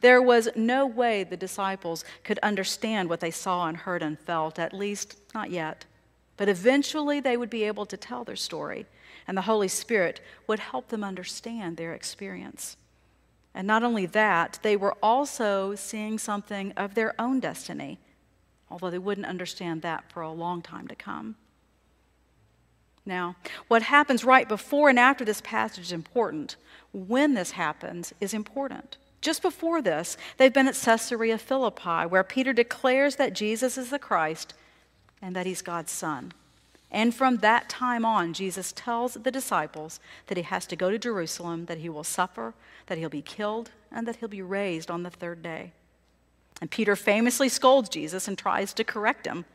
There 0.01 0.21
was 0.21 0.49
no 0.55 0.85
way 0.85 1.23
the 1.23 1.37
disciples 1.37 2.03
could 2.23 2.39
understand 2.39 3.09
what 3.09 3.19
they 3.19 3.31
saw 3.31 3.67
and 3.67 3.77
heard 3.77 4.03
and 4.03 4.19
felt, 4.19 4.59
at 4.59 4.73
least 4.73 5.19
not 5.33 5.49
yet. 5.49 5.85
But 6.35 6.49
eventually 6.49 7.19
they 7.19 7.37
would 7.37 7.49
be 7.49 7.63
able 7.63 7.85
to 7.87 7.97
tell 7.97 8.23
their 8.23 8.35
story, 8.35 8.85
and 9.27 9.37
the 9.37 9.43
Holy 9.43 9.67
Spirit 9.67 10.21
would 10.45 10.59
help 10.59 10.89
them 10.89 11.03
understand 11.03 11.77
their 11.77 11.93
experience. 11.93 12.77
And 13.55 13.65
not 13.65 13.83
only 13.83 14.05
that, 14.05 14.59
they 14.61 14.77
were 14.77 14.95
also 15.01 15.73
seeing 15.73 16.19
something 16.19 16.73
of 16.73 16.93
their 16.93 17.19
own 17.19 17.39
destiny, 17.39 17.97
although 18.69 18.91
they 18.91 18.99
wouldn't 18.99 19.25
understand 19.25 19.81
that 19.81 20.11
for 20.11 20.21
a 20.21 20.31
long 20.31 20.61
time 20.61 20.87
to 20.89 20.95
come. 20.95 21.35
Now, 23.03 23.35
what 23.67 23.83
happens 23.83 24.25
right 24.25 24.47
before 24.47 24.89
and 24.89 24.99
after 24.99 25.25
this 25.25 25.41
passage 25.41 25.85
is 25.85 25.91
important. 25.91 26.57
When 26.91 27.33
this 27.33 27.51
happens 27.51 28.13
is 28.19 28.33
important. 28.33 28.97
Just 29.21 29.41
before 29.41 29.81
this, 29.81 30.17
they've 30.37 30.53
been 30.53 30.67
at 30.67 30.75
Caesarea 30.75 31.37
Philippi, 31.37 32.05
where 32.07 32.23
Peter 32.23 32.53
declares 32.53 33.15
that 33.15 33.33
Jesus 33.33 33.77
is 33.77 33.89
the 33.89 33.99
Christ 33.99 34.53
and 35.21 35.35
that 35.35 35.45
he's 35.45 35.61
God's 35.61 35.91
Son. 35.91 36.33
And 36.89 37.13
from 37.13 37.37
that 37.37 37.67
time 37.67 38.05
on, 38.05 38.33
Jesus 38.33 38.71
tells 38.71 39.15
the 39.15 39.31
disciples 39.31 39.99
that 40.27 40.37
he 40.37 40.43
has 40.43 40.65
to 40.67 40.75
go 40.75 40.89
to 40.89 40.97
Jerusalem, 40.97 41.65
that 41.65 41.79
he 41.79 41.89
will 41.89 42.03
suffer, 42.03 42.53
that 42.85 42.97
he'll 42.97 43.09
be 43.09 43.21
killed, 43.21 43.71
and 43.91 44.07
that 44.07 44.17
he'll 44.17 44.29
be 44.29 44.41
raised 44.41 44.89
on 44.89 45.03
the 45.03 45.09
third 45.09 45.41
day. 45.41 45.73
And 46.61 46.71
Peter 46.71 46.95
famously 46.95 47.49
scolds 47.49 47.89
Jesus 47.89 48.27
and 48.27 48.37
tries 48.37 48.73
to 48.73 48.83
correct 48.83 49.27
him 49.27 49.45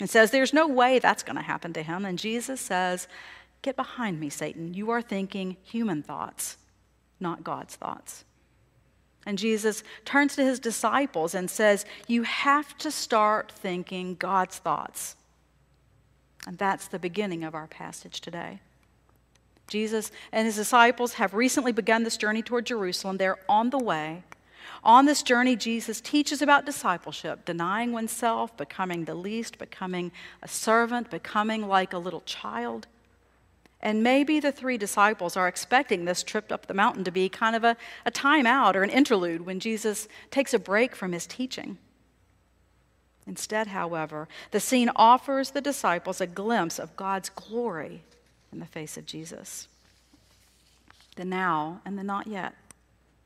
and 0.00 0.08
says, 0.08 0.30
There's 0.30 0.54
no 0.54 0.66
way 0.66 0.98
that's 0.98 1.22
going 1.22 1.36
to 1.36 1.42
happen 1.42 1.72
to 1.74 1.82
him. 1.82 2.04
And 2.04 2.18
Jesus 2.18 2.60
says, 2.60 3.06
Get 3.62 3.76
behind 3.76 4.18
me, 4.18 4.30
Satan. 4.30 4.74
You 4.74 4.90
are 4.90 5.02
thinking 5.02 5.56
human 5.62 6.02
thoughts, 6.02 6.56
not 7.20 7.44
God's 7.44 7.76
thoughts. 7.76 8.24
And 9.26 9.38
Jesus 9.38 9.82
turns 10.04 10.36
to 10.36 10.44
his 10.44 10.58
disciples 10.58 11.34
and 11.34 11.50
says, 11.50 11.84
You 12.06 12.22
have 12.22 12.76
to 12.78 12.90
start 12.90 13.52
thinking 13.52 14.14
God's 14.14 14.58
thoughts 14.58 15.16
and 16.48 16.56
that's 16.56 16.88
the 16.88 16.98
beginning 16.98 17.44
of 17.44 17.54
our 17.54 17.66
passage 17.66 18.22
today. 18.22 18.60
Jesus 19.66 20.10
and 20.32 20.46
his 20.46 20.56
disciples 20.56 21.12
have 21.14 21.34
recently 21.34 21.72
begun 21.72 22.04
this 22.04 22.16
journey 22.16 22.40
toward 22.40 22.64
Jerusalem. 22.64 23.18
They're 23.18 23.38
on 23.50 23.68
the 23.68 23.78
way. 23.78 24.22
On 24.82 25.04
this 25.04 25.22
journey, 25.22 25.56
Jesus 25.56 26.00
teaches 26.00 26.40
about 26.40 26.64
discipleship, 26.64 27.44
denying 27.44 27.92
oneself, 27.92 28.56
becoming 28.56 29.04
the 29.04 29.14
least, 29.14 29.58
becoming 29.58 30.10
a 30.42 30.48
servant, 30.48 31.10
becoming 31.10 31.68
like 31.68 31.92
a 31.92 31.98
little 31.98 32.22
child. 32.22 32.86
And 33.80 34.02
maybe 34.02 34.40
the 34.40 34.50
three 34.50 34.76
disciples 34.76 35.36
are 35.36 35.46
expecting 35.46 36.04
this 36.04 36.22
trip 36.22 36.50
up 36.50 36.66
the 36.66 36.74
mountain 36.74 37.04
to 37.04 37.12
be 37.12 37.28
kind 37.28 37.54
of 37.54 37.62
a, 37.62 37.76
a 38.04 38.10
time 38.10 38.46
out 38.46 38.76
or 38.76 38.82
an 38.82 38.90
interlude 38.90 39.46
when 39.46 39.60
Jesus 39.60 40.08
takes 40.30 40.52
a 40.52 40.58
break 40.58 40.96
from 40.96 41.12
his 41.12 41.26
teaching. 41.26 41.78
Instead, 43.26 43.68
however, 43.68 44.26
the 44.50 44.58
scene 44.58 44.90
offers 44.96 45.50
the 45.50 45.60
disciples 45.60 46.20
a 46.20 46.26
glimpse 46.26 46.78
of 46.78 46.96
God's 46.96 47.28
glory 47.28 48.02
in 48.50 48.58
the 48.58 48.66
face 48.66 48.96
of 48.96 49.06
Jesus. 49.06 49.68
The 51.16 51.24
now 51.24 51.80
and 51.84 51.98
the 51.98 52.02
not 52.02 52.26
yet. 52.26 52.54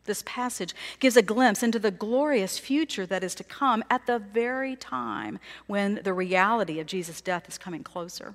This 0.04 0.24
passage 0.26 0.74
gives 0.98 1.16
a 1.16 1.22
glimpse 1.22 1.62
into 1.62 1.78
the 1.78 1.92
glorious 1.92 2.58
future 2.58 3.06
that 3.06 3.22
is 3.22 3.36
to 3.36 3.44
come 3.44 3.84
at 3.88 4.06
the 4.06 4.18
very 4.18 4.74
time 4.74 5.38
when 5.68 6.00
the 6.02 6.12
reality 6.12 6.80
of 6.80 6.86
Jesus' 6.86 7.20
death 7.20 7.48
is 7.48 7.56
coming 7.56 7.84
closer. 7.84 8.34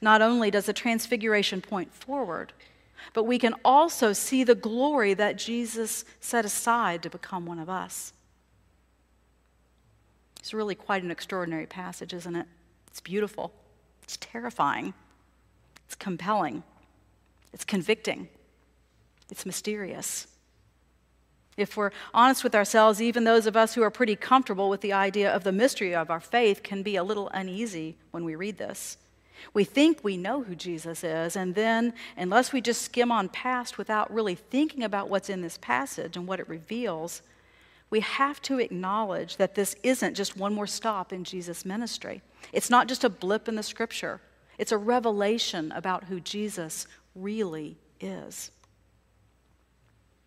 Not 0.00 0.22
only 0.22 0.50
does 0.50 0.66
the 0.66 0.72
transfiguration 0.72 1.60
point 1.60 1.92
forward, 1.92 2.52
but 3.12 3.24
we 3.24 3.38
can 3.38 3.54
also 3.64 4.12
see 4.12 4.44
the 4.44 4.54
glory 4.54 5.14
that 5.14 5.36
Jesus 5.36 6.04
set 6.20 6.44
aside 6.44 7.02
to 7.02 7.10
become 7.10 7.46
one 7.46 7.58
of 7.58 7.68
us. 7.68 8.12
It's 10.38 10.54
really 10.54 10.74
quite 10.74 11.02
an 11.02 11.10
extraordinary 11.10 11.66
passage, 11.66 12.12
isn't 12.14 12.36
it? 12.36 12.46
It's 12.86 13.00
beautiful, 13.00 13.52
it's 14.02 14.16
terrifying, 14.16 14.94
it's 15.86 15.94
compelling, 15.94 16.62
it's 17.52 17.64
convicting, 17.64 18.28
it's 19.30 19.44
mysterious. 19.44 20.26
If 21.56 21.76
we're 21.76 21.90
honest 22.14 22.44
with 22.44 22.54
ourselves, 22.54 23.02
even 23.02 23.24
those 23.24 23.46
of 23.46 23.56
us 23.56 23.74
who 23.74 23.82
are 23.82 23.90
pretty 23.90 24.14
comfortable 24.14 24.70
with 24.70 24.80
the 24.80 24.92
idea 24.92 25.30
of 25.34 25.42
the 25.42 25.50
mystery 25.50 25.94
of 25.94 26.08
our 26.08 26.20
faith 26.20 26.62
can 26.62 26.84
be 26.84 26.94
a 26.94 27.02
little 27.02 27.28
uneasy 27.30 27.96
when 28.12 28.24
we 28.24 28.36
read 28.36 28.58
this. 28.58 28.96
We 29.54 29.64
think 29.64 30.00
we 30.02 30.16
know 30.16 30.42
who 30.42 30.54
Jesus 30.54 31.02
is, 31.04 31.36
and 31.36 31.54
then, 31.54 31.92
unless 32.16 32.52
we 32.52 32.60
just 32.60 32.82
skim 32.82 33.12
on 33.12 33.28
past 33.28 33.78
without 33.78 34.12
really 34.12 34.34
thinking 34.34 34.82
about 34.82 35.08
what's 35.08 35.30
in 35.30 35.42
this 35.42 35.58
passage 35.58 36.16
and 36.16 36.26
what 36.26 36.40
it 36.40 36.48
reveals, 36.48 37.22
we 37.90 38.00
have 38.00 38.42
to 38.42 38.58
acknowledge 38.58 39.36
that 39.36 39.54
this 39.54 39.74
isn't 39.82 40.14
just 40.14 40.36
one 40.36 40.54
more 40.54 40.66
stop 40.66 41.12
in 41.12 41.24
Jesus' 41.24 41.64
ministry. 41.64 42.20
It's 42.52 42.70
not 42.70 42.88
just 42.88 43.04
a 43.04 43.08
blip 43.08 43.48
in 43.48 43.54
the 43.54 43.62
scripture, 43.62 44.20
it's 44.58 44.72
a 44.72 44.78
revelation 44.78 45.72
about 45.72 46.04
who 46.04 46.20
Jesus 46.20 46.86
really 47.14 47.76
is. 48.00 48.50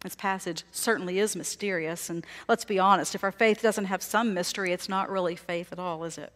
This 0.01 0.15
passage 0.15 0.63
certainly 0.71 1.19
is 1.19 1.35
mysterious, 1.35 2.09
and 2.09 2.25
let's 2.47 2.65
be 2.65 2.79
honest, 2.79 3.13
if 3.13 3.23
our 3.23 3.31
faith 3.31 3.61
doesn't 3.61 3.85
have 3.85 4.01
some 4.01 4.33
mystery, 4.33 4.71
it's 4.71 4.89
not 4.89 5.11
really 5.11 5.35
faith 5.35 5.71
at 5.71 5.77
all, 5.77 6.03
is 6.03 6.17
it? 6.17 6.33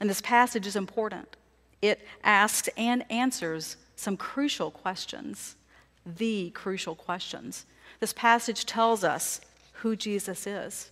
And 0.00 0.08
this 0.08 0.22
passage 0.22 0.66
is 0.66 0.76
important. 0.76 1.36
It 1.80 2.00
asks 2.24 2.68
and 2.76 3.04
answers 3.10 3.76
some 3.96 4.16
crucial 4.16 4.70
questions, 4.70 5.56
the 6.04 6.50
crucial 6.50 6.94
questions. 6.94 7.66
This 8.00 8.12
passage 8.12 8.64
tells 8.64 9.04
us 9.04 9.40
who 9.74 9.96
Jesus 9.96 10.46
is, 10.46 10.90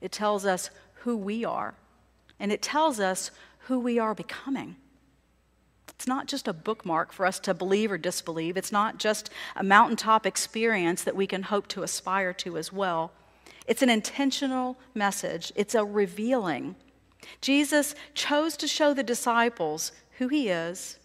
it 0.00 0.12
tells 0.12 0.44
us 0.44 0.70
who 1.02 1.16
we 1.16 1.44
are, 1.44 1.74
and 2.38 2.50
it 2.52 2.62
tells 2.62 3.00
us 3.00 3.30
who 3.66 3.78
we 3.78 3.98
are 3.98 4.14
becoming. 4.14 4.76
It's 6.00 6.06
not 6.06 6.26
just 6.26 6.48
a 6.48 6.54
bookmark 6.54 7.12
for 7.12 7.26
us 7.26 7.38
to 7.40 7.52
believe 7.52 7.92
or 7.92 7.98
disbelieve. 7.98 8.56
It's 8.56 8.72
not 8.72 8.98
just 8.98 9.28
a 9.54 9.62
mountaintop 9.62 10.24
experience 10.24 11.02
that 11.04 11.14
we 11.14 11.26
can 11.26 11.42
hope 11.42 11.68
to 11.68 11.82
aspire 11.82 12.32
to 12.34 12.56
as 12.56 12.72
well. 12.72 13.12
It's 13.66 13.82
an 13.82 13.90
intentional 13.90 14.78
message, 14.94 15.52
it's 15.54 15.74
a 15.74 15.84
revealing. 15.84 16.74
Jesus 17.40 17.94
chose 18.14 18.56
to 18.58 18.68
show 18.68 18.94
the 18.94 19.02
disciples 19.02 19.92
who 20.18 20.28
he 20.28 20.48
is 20.48 20.98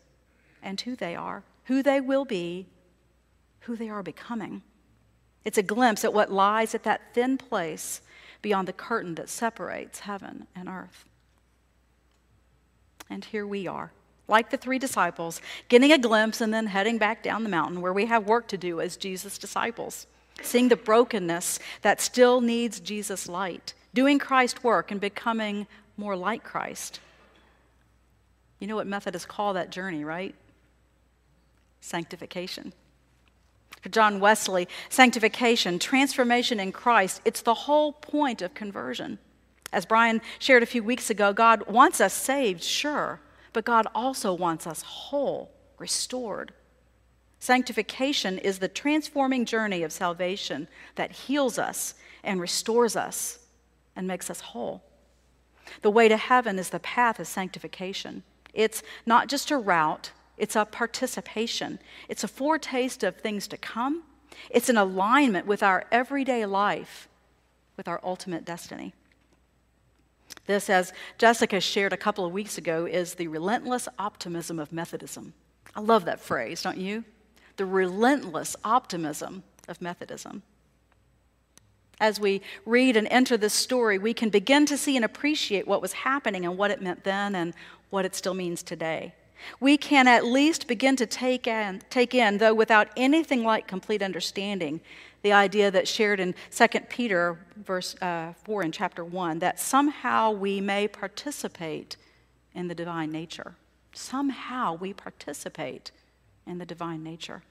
and 0.62 0.80
who 0.82 0.96
they 0.96 1.16
are, 1.16 1.44
who 1.66 1.82
they 1.82 2.02
will 2.02 2.26
be, 2.26 2.68
who 3.62 3.76
they 3.76 3.90
are 3.90 4.04
becoming. 4.04 4.62
It's 5.44 5.58
a 5.58 5.64
glimpse 5.64 6.04
at 6.04 6.14
what 6.14 6.32
lies 6.32 6.74
at 6.74 6.84
that 6.84 7.14
thin 7.14 7.38
place 7.38 8.02
beyond 8.42 8.68
the 8.68 8.74
curtain 8.74 9.16
that 9.16 9.30
separates 9.30 10.02
heaven 10.02 10.48
and 10.56 10.68
earth. 10.68 11.06
And 13.10 13.24
here 13.26 13.46
we 13.46 13.68
are 13.68 13.92
like 14.28 14.50
the 14.50 14.58
three 14.58 14.80
disciples, 14.80 15.42
getting 15.70 15.92
a 15.92 15.98
glimpse 15.98 16.42
and 16.42 16.54
then 16.54 16.68
heading 16.68 16.98
back 16.98 17.22
down 17.22 17.44
the 17.44 17.50
mountain 17.50 17.82
where 17.82 17.94
we 17.94 18.06
have 18.06 18.28
work 18.28 18.48
to 18.48 18.58
do 18.58 18.82
as 18.82 18.98
Jesus' 18.98 19.38
disciples, 19.38 20.08
seeing 20.42 20.70
the 20.70 20.76
brokenness 20.76 21.60
that 21.82 22.02
still 22.02 22.42
needs 22.42 22.80
Jesus' 22.80 23.30
light, 23.30 23.74
doing 23.94 24.20
Christ's 24.20 24.64
work 24.64 24.92
and 24.92 25.00
becoming 25.00 25.68
more 25.98 26.16
like 26.16 26.44
Christ. 26.44 27.00
You 28.60 28.68
know 28.68 28.76
what 28.76 28.88
Methodists 28.88 29.28
call 29.28 29.54
that 29.54 29.70
journey, 29.70 30.04
right? 30.04 30.36
Sanctification. 31.82 32.74
For 33.82 33.90
John 33.90 34.20
Wesley, 34.20 34.68
sanctification, 34.90 35.78
transformation 35.78 36.60
in 36.60 36.72
Christ, 36.72 37.22
it's 37.26 37.42
the 37.42 37.54
whole 37.54 37.94
point 37.94 38.42
of 38.42 38.54
conversion. 38.54 39.20
As 39.72 39.86
Brian 39.86 40.22
shared 40.40 40.64
a 40.64 40.66
few 40.66 40.84
weeks 40.84 41.10
ago, 41.10 41.34
God 41.34 41.68
wants 41.68 42.02
us 42.02 42.14
saved, 42.14 42.64
sure, 42.64 43.20
but 43.54 43.66
God 43.66 43.88
also 43.94 44.34
wants 44.34 44.66
us 44.66 44.82
whole, 44.82 45.52
restored. 45.78 46.54
Sanctification 47.40 48.40
is 48.40 48.58
the 48.58 48.68
transforming 48.68 49.46
journey 49.46 49.84
of 49.84 49.92
salvation 49.92 50.68
that 50.96 51.12
heals 51.12 51.60
us 51.60 51.94
and 52.24 52.42
restores 52.42 52.96
us 52.96 53.40
and 53.96 54.08
makes 54.08 54.32
us 54.32 54.40
whole. 54.40 54.82
The 55.82 55.92
way 55.92 56.08
to 56.08 56.18
heaven 56.18 56.60
is 56.60 56.70
the 56.70 56.80
path 56.80 57.20
of 57.20 57.28
sanctification. 57.28 58.24
It's 58.54 58.84
not 59.06 59.28
just 59.28 59.52
a 59.52 59.58
route, 59.58 60.12
it's 60.38 60.56
a 60.56 60.66
participation. 60.66 61.80
It's 62.10 62.24
a 62.24 62.28
foretaste 62.28 63.04
of 63.04 63.18
things 63.18 63.48
to 63.48 63.58
come. 63.58 64.04
It's 64.50 64.70
an 64.70 64.78
alignment 64.78 65.48
with 65.48 65.64
our 65.64 65.86
everyday 65.92 66.46
life, 66.46 67.08
with 67.78 67.88
our 67.88 68.00
ultimate 68.04 68.44
destiny. 68.44 68.94
This, 70.46 70.70
as 70.70 70.94
Jessica 71.18 71.60
shared 71.60 71.94
a 71.94 71.98
couple 71.98 72.26
of 72.26 72.34
weeks 72.34 72.58
ago, 72.58 72.86
is 72.86 73.16
the 73.16 73.28
relentless 73.28 73.88
optimism 73.98 74.60
of 74.60 74.72
Methodism. 74.72 75.34
I 75.76 75.80
love 75.80 76.06
that 76.06 76.20
phrase, 76.20 76.62
don't 76.62 76.78
you? 76.78 77.04
The 77.58 77.66
relentless 77.66 78.56
optimism 78.64 79.44
of 79.68 79.82
Methodism. 79.82 80.44
As 82.00 82.20
we 82.20 82.42
read 82.66 82.98
and 82.98 83.08
enter 83.10 83.38
this 83.38 83.54
story, 83.54 83.98
we 83.98 84.14
can 84.14 84.30
begin 84.30 84.66
to 84.66 84.78
see 84.78 84.96
and 84.96 85.06
appreciate 85.06 85.68
what 85.68 85.82
was 85.82 85.94
happening 85.94 86.46
and 86.46 86.58
what 86.58 86.72
it 86.72 86.82
meant 86.82 87.04
then 87.04 87.36
and 87.36 87.54
what 87.90 88.06
it 88.06 88.16
still 88.16 88.34
means 88.34 88.62
today. 88.64 89.14
We 89.60 89.78
can 89.78 90.08
at 90.08 90.26
least 90.26 90.68
begin 90.68 90.96
to 90.98 91.06
take 91.06 91.48
in, 91.48 91.82
take 91.90 92.14
in, 92.14 92.38
though 92.38 92.54
without 92.54 92.90
anything 92.98 93.44
like 93.44 93.68
complete 93.68 94.02
understanding, 94.02 94.82
the 95.22 95.34
idea 95.34 95.72
that 95.72 95.88
shared 95.88 96.20
in 96.20 96.36
2 96.52 96.68
Peter 96.90 97.40
verse 97.58 97.96
uh, 98.02 98.34
4 98.44 98.64
in 98.64 98.72
chapter 98.72 99.04
1 99.04 99.40
that 99.40 99.60
somehow 99.60 100.32
we 100.32 100.62
may 100.62 100.88
participate 100.88 101.98
in 102.54 102.68
the 102.68 102.76
divine 102.76 103.12
nature. 103.12 103.56
Somehow 103.94 104.76
we 104.76 104.94
participate 104.94 105.92
in 106.46 106.58
the 106.58 106.66
divine 106.66 107.04
nature. 107.04 107.44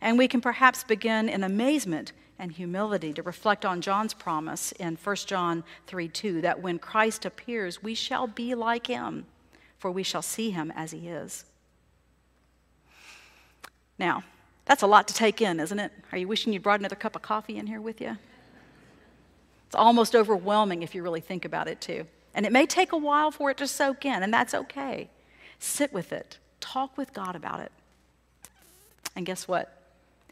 And 0.00 0.18
we 0.18 0.28
can 0.28 0.40
perhaps 0.40 0.84
begin 0.84 1.28
in 1.28 1.42
amazement 1.42 2.12
and 2.38 2.52
humility 2.52 3.12
to 3.12 3.22
reflect 3.22 3.64
on 3.64 3.80
John's 3.80 4.14
promise 4.14 4.72
in 4.72 4.96
1 5.02 5.16
John 5.26 5.64
3 5.86 6.08
2 6.08 6.40
that 6.42 6.60
when 6.60 6.78
Christ 6.78 7.24
appears, 7.24 7.82
we 7.82 7.94
shall 7.94 8.26
be 8.26 8.54
like 8.54 8.86
him, 8.86 9.26
for 9.78 9.90
we 9.90 10.02
shall 10.02 10.22
see 10.22 10.50
him 10.50 10.72
as 10.76 10.92
he 10.92 11.08
is. 11.08 11.44
Now, 13.98 14.22
that's 14.64 14.82
a 14.82 14.86
lot 14.86 15.08
to 15.08 15.14
take 15.14 15.40
in, 15.40 15.58
isn't 15.60 15.78
it? 15.78 15.92
Are 16.12 16.18
you 16.18 16.28
wishing 16.28 16.52
you 16.52 16.60
brought 16.60 16.78
another 16.78 16.96
cup 16.96 17.16
of 17.16 17.22
coffee 17.22 17.56
in 17.56 17.66
here 17.66 17.80
with 17.80 18.00
you? 18.00 18.16
It's 19.66 19.74
almost 19.74 20.14
overwhelming 20.14 20.82
if 20.82 20.94
you 20.94 21.02
really 21.02 21.20
think 21.20 21.44
about 21.44 21.68
it, 21.68 21.80
too. 21.80 22.06
And 22.34 22.46
it 22.46 22.52
may 22.52 22.66
take 22.66 22.92
a 22.92 22.96
while 22.96 23.30
for 23.30 23.50
it 23.50 23.56
to 23.56 23.66
soak 23.66 24.04
in, 24.04 24.22
and 24.22 24.32
that's 24.32 24.54
okay. 24.54 25.08
Sit 25.58 25.92
with 25.92 26.12
it, 26.12 26.38
talk 26.60 26.96
with 26.96 27.12
God 27.12 27.34
about 27.34 27.60
it. 27.60 27.72
And 29.16 29.26
guess 29.26 29.48
what? 29.48 29.77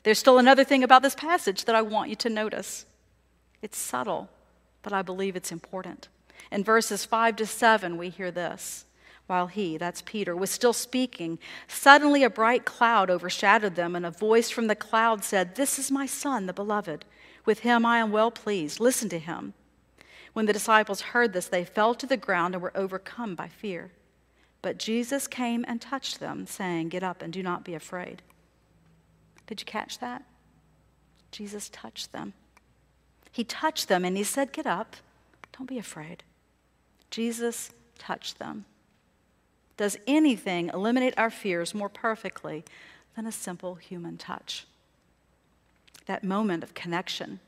There's 0.07 0.21
still 0.21 0.39
another 0.39 0.63
thing 0.63 0.85
about 0.85 1.03
this 1.03 1.17
passage 1.17 1.65
that 1.65 1.75
I 1.75 1.83
want 1.83 2.11
you 2.11 2.15
to 2.15 2.31
notice. 2.31 2.87
It's 3.61 3.77
subtle, 3.77 4.31
but 4.83 4.93
I 4.93 5.03
believe 5.03 5.35
it's 5.35 5.51
important. 5.51 6.07
In 6.53 6.63
verses 6.63 7.05
5 7.05 7.35
to 7.35 7.45
7, 7.45 7.99
we 7.99 8.11
hear 8.11 8.31
this 8.31 8.85
while 9.27 9.49
he, 9.49 9.77
that's 9.77 10.03
Peter, 10.03 10.37
was 10.37 10.53
still 10.53 10.73
speaking, 10.73 11.41
suddenly 11.67 12.23
a 12.23 12.31
bright 12.31 12.65
cloud 12.65 13.11
overshadowed 13.11 13.75
them, 13.75 13.97
and 13.97 14.07
a 14.07 14.13
voice 14.13 14.49
from 14.49 14.69
the 14.69 14.77
cloud 14.77 15.25
said, 15.25 15.57
This 15.57 15.77
is 15.77 15.91
my 15.91 16.07
son, 16.07 16.47
the 16.47 16.53
beloved. 16.53 17.05
With 17.45 17.59
him 17.59 17.85
I 17.85 17.99
am 17.99 18.13
well 18.13 18.31
pleased. 18.31 18.79
Listen 18.79 19.09
to 19.09 19.19
him. 19.19 19.55
When 20.35 20.47
the 20.47 20.53
disciples 20.53 21.01
heard 21.01 21.33
this, 21.33 21.49
they 21.49 21.65
fell 21.65 21.97
to 21.97 22.07
the 22.07 22.17
ground 22.17 22.55
and 22.55 22.63
were 22.63 22.77
overcome 22.77 23.35
by 23.35 23.49
fear. 23.49 23.91
But 24.63 24.79
Jesus 24.79 25.27
came 25.27 25.65
and 25.67 25.81
touched 25.81 26.21
them, 26.21 26.47
saying, 26.47 26.91
Get 26.91 27.03
up 27.03 27.23
and 27.23 27.33
do 27.33 27.43
not 27.43 27.65
be 27.65 27.75
afraid. 27.75 28.23
Did 29.47 29.61
you 29.61 29.67
catch 29.67 29.99
that? 29.99 30.23
Jesus 31.31 31.69
touched 31.69 32.13
them. 32.13 32.33
He 33.31 33.45
touched 33.45 33.89
them 33.89 34.05
and 34.05 34.17
he 34.17 34.25
said, 34.25 34.53
Get 34.53 34.67
up, 34.67 34.97
don't 35.57 35.69
be 35.69 35.79
afraid. 35.79 36.23
Jesus 37.11 37.71
touched 37.99 38.39
them. 38.39 38.65
Does 39.77 39.99
anything 40.07 40.71
eliminate 40.73 41.15
our 41.19 41.31
fears 41.31 41.75
more 41.75 41.89
perfectly 41.89 42.65
than 43.15 43.27
a 43.27 43.33
simple 43.33 43.75
human 43.75 44.17
touch? 44.17 44.67
That 46.07 46.25
moment 46.25 46.63
of 46.63 46.75
connection 46.75 47.41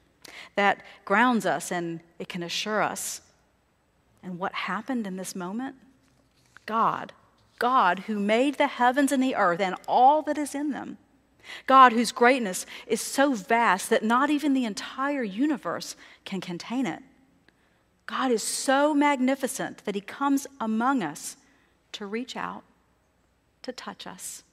that 0.57 0.83
grounds 1.05 1.47
us 1.47 1.73
and 1.73 2.01
it 2.19 2.29
can 2.29 2.43
assure 2.43 2.83
us. 2.83 3.23
And 4.23 4.39
what 4.39 4.53
happened 4.53 5.07
in 5.07 5.17
this 5.17 5.35
moment? 5.35 5.77
God, 6.67 7.13
God 7.59 8.01
who 8.01 8.19
made 8.19 8.57
the 8.57 8.67
heavens 8.67 9.13
and 9.13 9.23
the 9.23 9.37
earth 9.37 9.61
and 9.61 9.77
all 9.87 10.23
that 10.23 10.37
is 10.37 10.55
in 10.55 10.71
them. 10.71 10.99
God 11.67 11.93
whose 11.93 12.13
greatness 12.13 12.67
is 12.87 13.01
so 13.01 13.35
vast 13.35 13.91
that 13.91 14.05
not 14.05 14.31
even 14.31 14.53
the 14.53 14.65
entire 14.65 15.23
universe 15.23 15.97
can 16.25 16.41
contain 16.41 16.87
it. 16.87 17.03
God 18.07 18.31
is 18.31 18.43
so 18.43 18.95
magnificent 18.95 19.85
that 19.85 19.95
he 19.95 20.01
comes 20.01 20.47
among 20.61 21.03
us 21.03 21.37
to 21.93 22.07
reach 22.07 22.37
out, 22.37 22.65
to 23.63 23.73
touch 23.73 24.07
us, 24.07 24.45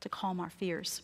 to 0.00 0.08
calm 0.08 0.40
our 0.40 0.50
fears. 0.50 1.02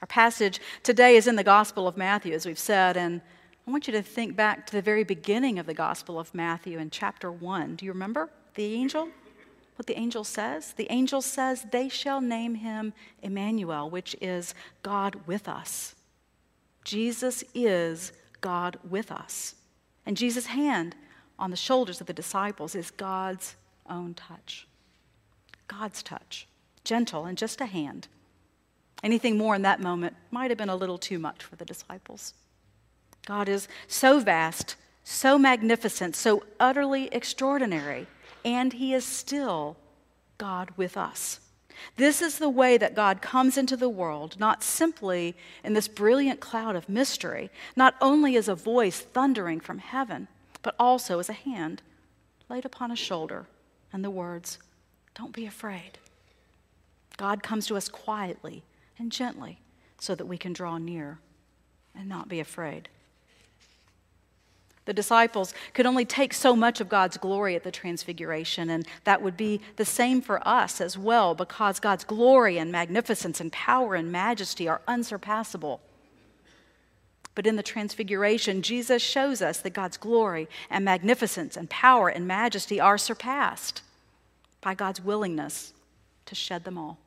Our 0.00 0.06
passage 0.06 0.60
today 0.82 1.16
is 1.16 1.26
in 1.26 1.36
the 1.36 1.44
Gospel 1.44 1.86
of 1.86 1.98
Matthew, 1.98 2.32
as 2.32 2.46
we've 2.46 2.58
said, 2.58 2.96
and 2.96 3.20
I 3.66 3.70
want 3.70 3.86
you 3.86 3.92
to 3.92 4.02
think 4.02 4.34
back 4.34 4.66
to 4.66 4.72
the 4.72 4.80
very 4.82 5.04
beginning 5.04 5.58
of 5.58 5.66
the 5.66 5.74
Gospel 5.74 6.18
of 6.18 6.34
Matthew 6.34 6.78
in 6.78 6.88
chapter 6.90 7.30
1. 7.30 7.76
Do 7.76 7.84
you 7.84 7.92
remember 7.92 8.30
the 8.54 8.74
angel? 8.74 9.10
What 9.80 9.86
the 9.86 9.98
angel 9.98 10.24
says? 10.24 10.74
The 10.74 10.92
angel 10.92 11.22
says, 11.22 11.64
They 11.70 11.88
shall 11.88 12.20
name 12.20 12.56
him 12.56 12.92
Emmanuel, 13.22 13.88
which 13.88 14.14
is 14.20 14.54
God 14.82 15.26
with 15.26 15.48
us. 15.48 15.94
Jesus 16.84 17.42
is 17.54 18.12
God 18.42 18.78
with 18.86 19.10
us. 19.10 19.54
And 20.04 20.18
Jesus' 20.18 20.44
hand 20.44 20.96
on 21.38 21.50
the 21.50 21.56
shoulders 21.56 21.98
of 21.98 22.06
the 22.06 22.12
disciples 22.12 22.74
is 22.74 22.90
God's 22.90 23.56
own 23.88 24.12
touch. 24.12 24.68
God's 25.66 26.02
touch, 26.02 26.46
gentle 26.84 27.24
and 27.24 27.38
just 27.38 27.62
a 27.62 27.66
hand. 27.66 28.06
Anything 29.02 29.38
more 29.38 29.54
in 29.54 29.62
that 29.62 29.80
moment 29.80 30.14
might 30.30 30.50
have 30.50 30.58
been 30.58 30.68
a 30.68 30.76
little 30.76 30.98
too 30.98 31.18
much 31.18 31.42
for 31.42 31.56
the 31.56 31.64
disciples. 31.64 32.34
God 33.24 33.48
is 33.48 33.66
so 33.88 34.20
vast, 34.20 34.76
so 35.04 35.38
magnificent, 35.38 36.16
so 36.16 36.42
utterly 36.60 37.08
extraordinary, 37.12 38.06
and 38.44 38.72
He 38.72 38.94
is 38.94 39.04
still 39.04 39.76
God 40.38 40.70
with 40.76 40.96
us. 40.96 41.40
This 41.96 42.20
is 42.20 42.38
the 42.38 42.48
way 42.48 42.76
that 42.76 42.94
God 42.94 43.22
comes 43.22 43.56
into 43.56 43.76
the 43.76 43.88
world, 43.88 44.38
not 44.38 44.62
simply 44.62 45.34
in 45.64 45.72
this 45.72 45.88
brilliant 45.88 46.40
cloud 46.40 46.76
of 46.76 46.88
mystery, 46.88 47.50
not 47.74 47.94
only 48.00 48.36
as 48.36 48.48
a 48.48 48.54
voice 48.54 49.00
thundering 49.00 49.60
from 49.60 49.78
heaven, 49.78 50.28
but 50.62 50.74
also 50.78 51.18
as 51.18 51.28
a 51.28 51.34
hand 51.34 51.82
laid 52.48 52.64
upon 52.64 52.90
a 52.90 52.96
shoulder 52.96 53.46
and 53.92 54.04
the 54.04 54.10
words, 54.10 54.58
Don't 55.14 55.32
be 55.32 55.46
afraid. 55.46 55.98
God 57.16 57.42
comes 57.42 57.66
to 57.66 57.76
us 57.76 57.88
quietly 57.88 58.62
and 58.98 59.12
gently 59.12 59.60
so 59.98 60.14
that 60.14 60.26
we 60.26 60.38
can 60.38 60.52
draw 60.52 60.78
near 60.78 61.18
and 61.94 62.08
not 62.08 62.28
be 62.28 62.40
afraid. 62.40 62.88
The 64.86 64.92
disciples 64.94 65.54
could 65.74 65.86
only 65.86 66.04
take 66.04 66.32
so 66.32 66.56
much 66.56 66.80
of 66.80 66.88
God's 66.88 67.16
glory 67.16 67.54
at 67.54 67.64
the 67.64 67.70
transfiguration, 67.70 68.70
and 68.70 68.86
that 69.04 69.22
would 69.22 69.36
be 69.36 69.60
the 69.76 69.84
same 69.84 70.20
for 70.20 70.46
us 70.46 70.80
as 70.80 70.96
well, 70.96 71.34
because 71.34 71.78
God's 71.80 72.04
glory 72.04 72.58
and 72.58 72.72
magnificence 72.72 73.40
and 73.40 73.52
power 73.52 73.94
and 73.94 74.10
majesty 74.10 74.66
are 74.66 74.80
unsurpassable. 74.88 75.80
But 77.34 77.46
in 77.46 77.56
the 77.56 77.62
transfiguration, 77.62 78.62
Jesus 78.62 79.02
shows 79.02 79.40
us 79.40 79.58
that 79.60 79.70
God's 79.70 79.96
glory 79.96 80.48
and 80.68 80.84
magnificence 80.84 81.56
and 81.56 81.70
power 81.70 82.08
and 82.08 82.26
majesty 82.26 82.80
are 82.80 82.98
surpassed 82.98 83.82
by 84.60 84.74
God's 84.74 85.00
willingness 85.00 85.72
to 86.26 86.34
shed 86.34 86.64
them 86.64 86.76
all. 86.76 86.98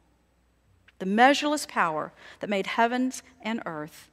The 1.00 1.06
measureless 1.06 1.66
power 1.66 2.14
that 2.40 2.50
made 2.50 2.68
heavens 2.68 3.24
and 3.42 3.62
earth, 3.66 4.10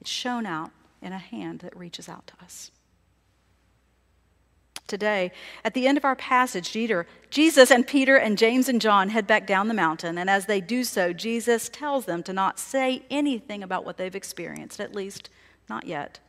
it's 0.00 0.10
shown 0.10 0.44
out 0.44 0.70
in 1.04 1.12
a 1.12 1.18
hand 1.18 1.60
that 1.60 1.76
reaches 1.76 2.08
out 2.08 2.26
to 2.26 2.34
us. 2.42 2.72
Today, 4.86 5.32
at 5.64 5.72
the 5.72 5.86
end 5.86 5.96
of 5.96 6.04
our 6.04 6.16
passage, 6.16 6.70
Jesus 7.30 7.70
and 7.70 7.86
Peter 7.86 8.16
and 8.16 8.36
James 8.36 8.68
and 8.68 8.80
John 8.80 9.08
head 9.08 9.26
back 9.26 9.46
down 9.46 9.68
the 9.68 9.74
mountain, 9.74 10.18
and 10.18 10.28
as 10.28 10.44
they 10.46 10.60
do 10.60 10.84
so, 10.84 11.12
Jesus 11.12 11.70
tells 11.70 12.04
them 12.04 12.22
to 12.24 12.32
not 12.32 12.58
say 12.58 13.02
anything 13.10 13.62
about 13.62 13.84
what 13.84 13.96
they've 13.96 14.14
experienced, 14.14 14.80
at 14.80 14.94
least 14.94 15.30
not 15.70 15.86
yet. 15.86 16.20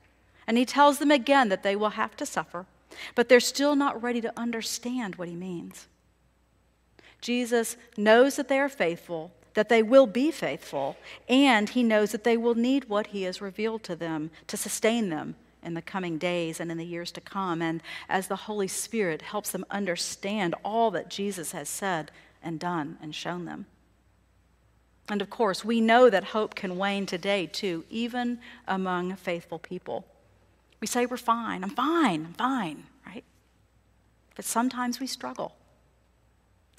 And 0.48 0.58
he 0.58 0.66
tells 0.66 1.00
them 1.00 1.12
again 1.12 1.50
that 1.50 1.64
they 1.64 1.76
will 1.76 1.92
have 1.92 2.16
to 2.18 2.26
suffer, 2.26 2.66
but 3.14 3.28
they're 3.28 3.40
still 3.42 3.76
not 3.76 4.02
ready 4.02 4.22
to 4.22 4.40
understand 4.40 5.16
what 5.16 5.28
he 5.28 5.36
means. 5.36 5.88
Jesus 7.20 7.76
knows 7.98 8.38
that 8.38 8.48
they 8.48 8.60
are 8.60 8.70
faithful, 8.70 9.32
that 9.56 9.70
they 9.70 9.82
will 9.82 10.06
be 10.06 10.32
faithful, 10.32 10.96
and 11.28 11.70
he 11.70 11.82
knows 11.82 12.12
that 12.12 12.24
they 12.24 12.38
will 12.38 12.56
need 12.56 12.88
what 12.88 13.08
he 13.08 13.24
has 13.24 13.42
revealed 13.42 13.84
to 13.84 13.96
them 13.96 14.30
to 14.48 14.56
sustain 14.56 15.10
them 15.10 15.36
in 15.64 15.74
the 15.74 15.82
coming 15.82 16.18
days 16.18 16.60
and 16.60 16.72
in 16.72 16.78
the 16.78 16.86
years 16.86 17.12
to 17.12 17.22
come. 17.22 17.62
And 17.62 17.82
as 18.08 18.28
the 18.28 18.36
Holy 18.36 18.68
Spirit 18.68 19.24
helps 19.24 19.50
them 19.50 19.66
understand 19.72 20.54
all 20.64 20.92
that 20.92 21.10
Jesus 21.10 21.54
has 21.54 21.68
said 21.68 22.12
and 22.44 22.60
done 22.60 22.98
and 23.02 23.16
shown 23.16 23.46
them. 23.46 23.66
And 25.10 25.22
of 25.22 25.30
course, 25.30 25.66
we 25.66 25.82
know 25.82 26.10
that 26.10 26.26
hope 26.26 26.56
can 26.56 26.78
wane 26.78 27.06
today 27.06 27.48
too, 27.48 27.86
even 27.90 28.40
among 28.68 29.16
faithful 29.16 29.60
people. 29.60 30.06
We 30.82 30.88
say 30.88 31.06
we're 31.06 31.18
fine, 31.18 31.64
I'm 31.64 31.70
fine, 31.72 32.26
I'm 32.26 32.34
fine, 32.34 32.84
right? 33.06 33.24
But 34.36 34.46
sometimes 34.46 35.00
we 35.00 35.08
struggle. 35.08 35.56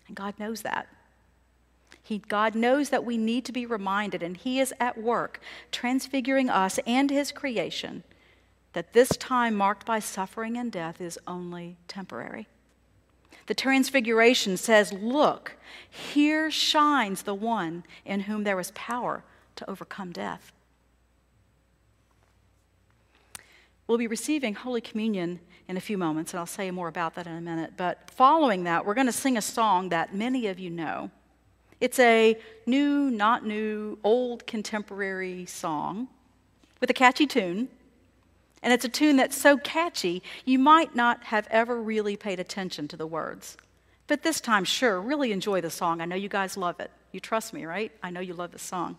And 0.07 0.17
God 0.17 0.35
knows 0.39 0.63
that. 0.63 0.89
He, 2.07 2.19
God 2.19 2.55
knows 2.55 2.91
that 2.91 3.05
we 3.05 3.19
need 3.19 3.45
to 3.47 3.53
be 3.53 3.67
reminded, 3.67 4.23
and 4.23 4.37
He 4.37 4.61
is 4.61 4.73
at 4.79 4.97
work 4.97 5.41
transfiguring 5.73 6.49
us 6.49 6.79
and 6.87 7.11
His 7.11 7.33
creation, 7.33 8.05
that 8.75 8.93
this 8.93 9.09
time 9.09 9.57
marked 9.57 9.85
by 9.85 9.99
suffering 9.99 10.57
and 10.57 10.71
death 10.71 11.01
is 11.01 11.19
only 11.27 11.79
temporary. 11.89 12.47
The 13.49 13.57
Transfiguration 13.57 14.57
says, 14.57 14.93
Look, 14.93 15.57
here 15.91 16.49
shines 16.49 17.23
the 17.23 17.35
one 17.35 17.83
in 18.05 18.21
whom 18.21 18.45
there 18.45 18.61
is 18.61 18.71
power 18.77 19.25
to 19.57 19.69
overcome 19.69 20.13
death. 20.13 20.53
We'll 23.89 23.99
be 23.99 24.07
receiving 24.07 24.55
Holy 24.55 24.81
Communion 24.81 25.41
in 25.67 25.77
a 25.77 25.81
few 25.81 25.99
moments, 25.99 26.33
and 26.33 26.39
I'll 26.39 26.47
say 26.47 26.71
more 26.71 26.87
about 26.87 27.17
that 27.17 27.27
in 27.27 27.35
a 27.35 27.41
minute. 27.41 27.73
But 27.77 28.13
following 28.13 28.63
that, 28.63 28.87
we're 28.87 28.95
going 28.95 29.09
to 29.09 29.13
sing 29.13 29.37
a 29.37 29.43
song 29.43 29.89
that 29.89 30.15
many 30.15 30.47
of 30.47 30.61
you 30.61 30.71
know. 30.71 31.11
It's 31.81 31.99
a 31.99 32.39
new, 32.67 33.11
not 33.11 33.45
new, 33.45 33.99
old 34.03 34.47
contemporary 34.47 35.47
song 35.47 36.09
with 36.81 36.91
a 36.91 36.95
catchy 36.95 37.27
tune. 37.27 37.69
And 38.63 38.73
it's 38.73 38.85
a 38.85 38.89
tune 38.89 39.17
that's 39.17 39.37
so 39.37 39.59
catchy, 39.59 40.23
you 40.45 40.59
might 40.59 40.95
not 40.95 41.25
have 41.25 41.47
ever 41.51 41.81
really 41.81 42.17
paid 42.17 42.41
attention 42.41 42.89
to 42.89 42.97
the 42.97 43.07
words. 43.07 43.57
But 44.07 44.23
this 44.23 44.41
time, 44.41 44.65
sure, 44.65 45.01
really 45.01 45.33
enjoy 45.33 45.61
the 45.61 45.71
song. 45.71 46.01
I 46.01 46.05
know 46.05 46.17
you 46.17 46.29
guys 46.29 46.57
love 46.57 46.81
it. 46.81 46.91
You 47.13 47.21
trust 47.21 47.53
me, 47.53 47.65
right? 47.65 47.93
I 48.03 48.11
know 48.11 48.21
you 48.21 48.35
love 48.35 48.53
the 48.53 48.59
song. 48.59 48.97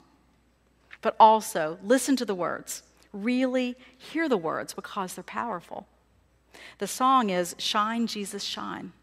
But 1.01 1.15
also, 1.19 1.77
listen 1.83 2.15
to 2.17 2.25
the 2.25 2.35
words. 2.35 2.83
Really 3.13 3.75
hear 3.97 4.29
the 4.29 4.37
words 4.37 4.73
because 4.73 5.15
they're 5.15 5.23
powerful. 5.23 5.87
The 6.77 6.87
song 6.87 7.29
is 7.29 7.55
Shine, 7.57 8.07
Jesus, 8.07 8.43
Shine. 8.43 8.93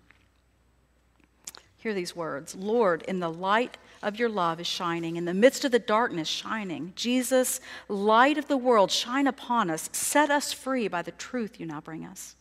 Hear 1.85 1.92
these 1.92 2.16
words 2.16 2.55
Lord, 2.55 3.03
in 3.03 3.20
the 3.20 3.31
light 3.31 3.77
of 4.03 4.18
your 4.18 4.31
love 4.31 4.59
is 4.59 4.66
shining, 4.66 5.16
in 5.16 5.27
the 5.27 5.35
midst 5.35 5.66
of 5.66 5.70
the 5.70 5.79
darkness, 5.79 6.27
shining. 6.27 6.94
Jesus, 6.97 7.61
light 7.88 8.38
of 8.38 8.49
the 8.49 8.57
world, 8.57 8.90
shine 8.90 9.27
upon 9.27 9.68
us. 9.68 9.90
Set 9.92 10.31
us 10.31 10.51
free 10.51 10.88
by 10.88 11.03
the 11.03 11.11
truth 11.11 11.61
you 11.61 11.66
now 11.66 11.83
bring 11.83 12.07
us. 12.07 12.37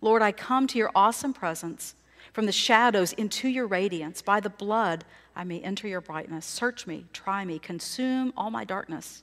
Lord, 0.00 0.20
I 0.20 0.32
come 0.32 0.66
to 0.66 0.78
your 0.78 0.90
awesome 0.96 1.32
presence 1.32 1.94
from 2.32 2.46
the 2.46 2.50
shadows 2.50 3.12
into 3.12 3.46
your 3.46 3.68
radiance. 3.68 4.20
By 4.20 4.40
the 4.40 4.50
blood, 4.50 5.04
I 5.36 5.44
may 5.44 5.60
enter 5.60 5.86
your 5.86 6.00
brightness. 6.00 6.44
Search 6.44 6.88
me, 6.88 7.04
try 7.12 7.44
me, 7.44 7.60
consume 7.60 8.32
all 8.36 8.50
my 8.50 8.64
darkness. 8.64 9.22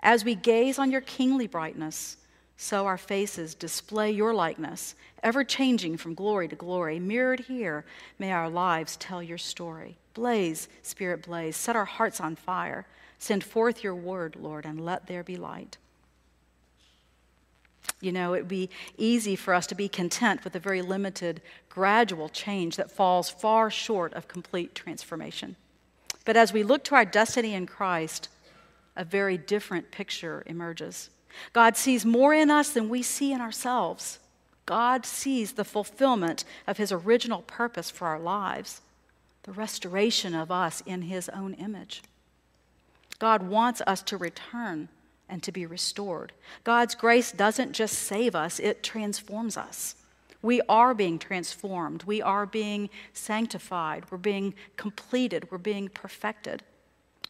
As 0.00 0.24
we 0.24 0.34
gaze 0.34 0.78
on 0.78 0.90
your 0.90 1.02
kingly 1.02 1.46
brightness, 1.46 2.16
so 2.56 2.86
our 2.86 2.98
faces 2.98 3.54
display 3.54 4.10
your 4.10 4.32
likeness, 4.32 4.94
ever 5.22 5.44
changing 5.44 5.96
from 5.96 6.14
glory 6.14 6.48
to 6.48 6.56
glory. 6.56 7.00
Mirrored 7.00 7.40
here, 7.40 7.84
may 8.18 8.32
our 8.32 8.48
lives 8.48 8.96
tell 8.96 9.22
your 9.22 9.38
story. 9.38 9.96
Blaze, 10.14 10.68
Spirit, 10.82 11.26
blaze. 11.26 11.56
Set 11.56 11.76
our 11.76 11.84
hearts 11.84 12.20
on 12.20 12.36
fire. 12.36 12.86
Send 13.18 13.42
forth 13.42 13.82
your 13.82 13.94
word, 13.94 14.36
Lord, 14.36 14.64
and 14.64 14.84
let 14.84 15.06
there 15.06 15.24
be 15.24 15.36
light. 15.36 15.76
You 18.00 18.12
know, 18.12 18.34
it 18.34 18.40
would 18.40 18.48
be 18.48 18.70
easy 18.96 19.34
for 19.34 19.54
us 19.54 19.66
to 19.68 19.74
be 19.74 19.88
content 19.88 20.44
with 20.44 20.54
a 20.54 20.60
very 20.60 20.82
limited, 20.82 21.42
gradual 21.68 22.28
change 22.28 22.76
that 22.76 22.90
falls 22.90 23.30
far 23.30 23.70
short 23.70 24.14
of 24.14 24.28
complete 24.28 24.74
transformation. 24.74 25.56
But 26.24 26.36
as 26.36 26.52
we 26.52 26.62
look 26.62 26.84
to 26.84 26.94
our 26.94 27.04
destiny 27.04 27.54
in 27.54 27.66
Christ, 27.66 28.28
a 28.96 29.04
very 29.04 29.36
different 29.36 29.90
picture 29.90 30.42
emerges. 30.46 31.10
God 31.52 31.76
sees 31.76 32.04
more 32.04 32.34
in 32.34 32.50
us 32.50 32.70
than 32.70 32.88
we 32.88 33.02
see 33.02 33.32
in 33.32 33.40
ourselves. 33.40 34.18
God 34.66 35.04
sees 35.04 35.52
the 35.52 35.64
fulfillment 35.64 36.44
of 36.66 36.78
his 36.78 36.92
original 36.92 37.42
purpose 37.42 37.90
for 37.90 38.06
our 38.06 38.18
lives, 38.18 38.80
the 39.42 39.52
restoration 39.52 40.34
of 40.34 40.50
us 40.50 40.82
in 40.86 41.02
his 41.02 41.28
own 41.28 41.54
image. 41.54 42.02
God 43.18 43.42
wants 43.42 43.82
us 43.86 44.02
to 44.02 44.16
return 44.16 44.88
and 45.28 45.42
to 45.42 45.52
be 45.52 45.66
restored. 45.66 46.32
God's 46.64 46.94
grace 46.94 47.32
doesn't 47.32 47.72
just 47.72 47.98
save 47.98 48.34
us, 48.34 48.58
it 48.58 48.82
transforms 48.82 49.56
us. 49.56 49.96
We 50.42 50.60
are 50.68 50.92
being 50.92 51.18
transformed. 51.18 52.02
We 52.02 52.20
are 52.20 52.44
being 52.44 52.90
sanctified. 53.14 54.04
We're 54.10 54.18
being 54.18 54.52
completed. 54.76 55.50
We're 55.50 55.56
being 55.56 55.88
perfected. 55.88 56.62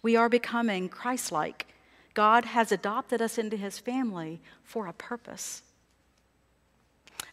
We 0.03 0.17
are 0.17 0.29
becoming 0.29 0.89
Christ 0.89 1.31
like 1.31 1.69
God 2.15 2.47
has 2.47 2.71
adopted 2.73 3.21
us 3.21 3.39
into 3.39 3.57
his 3.57 3.79
family 3.79 4.41
for 4.63 4.87
a 4.87 4.93
purpose. 4.93 5.63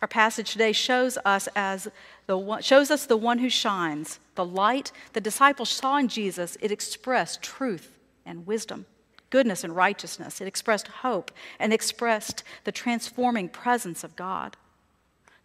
Our 0.01 0.07
passage 0.07 0.51
today 0.51 0.71
shows 0.71 1.17
us 1.23 1.47
as 1.55 1.87
the 2.25 2.37
one, 2.37 2.63
shows 2.63 2.89
us 2.89 3.05
the 3.05 3.17
one 3.17 3.37
who 3.37 3.49
shines. 3.49 4.19
The 4.33 4.45
light 4.45 4.91
the 5.13 5.21
disciples 5.21 5.69
saw 5.69 5.97
in 5.97 6.07
Jesus, 6.07 6.57
it 6.59 6.71
expressed 6.71 7.41
truth 7.41 7.97
and 8.25 8.47
wisdom. 8.47 8.85
goodness 9.29 9.63
and 9.63 9.73
righteousness. 9.73 10.41
It 10.41 10.47
expressed 10.47 10.87
hope 10.87 11.31
and 11.57 11.71
expressed 11.71 12.43
the 12.65 12.71
transforming 12.71 13.47
presence 13.47 14.03
of 14.03 14.17
God. 14.17 14.57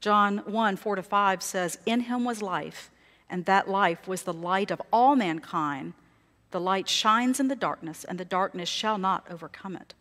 John 0.00 0.38
1 0.38 0.76
4 0.76 0.96
to 0.96 1.02
5 1.02 1.42
says, 1.42 1.78
In 1.86 2.00
him 2.00 2.24
was 2.24 2.42
life, 2.42 2.90
and 3.30 3.44
that 3.44 3.68
life 3.68 4.08
was 4.08 4.22
the 4.22 4.32
light 4.32 4.70
of 4.70 4.82
all 4.92 5.14
mankind. 5.14 5.94
The 6.50 6.60
light 6.60 6.88
shines 6.88 7.40
in 7.40 7.48
the 7.48 7.56
darkness, 7.56 8.04
and 8.04 8.18
the 8.18 8.24
darkness 8.24 8.68
shall 8.68 8.98
not 8.98 9.26
overcome 9.30 9.76
it. 9.76 9.94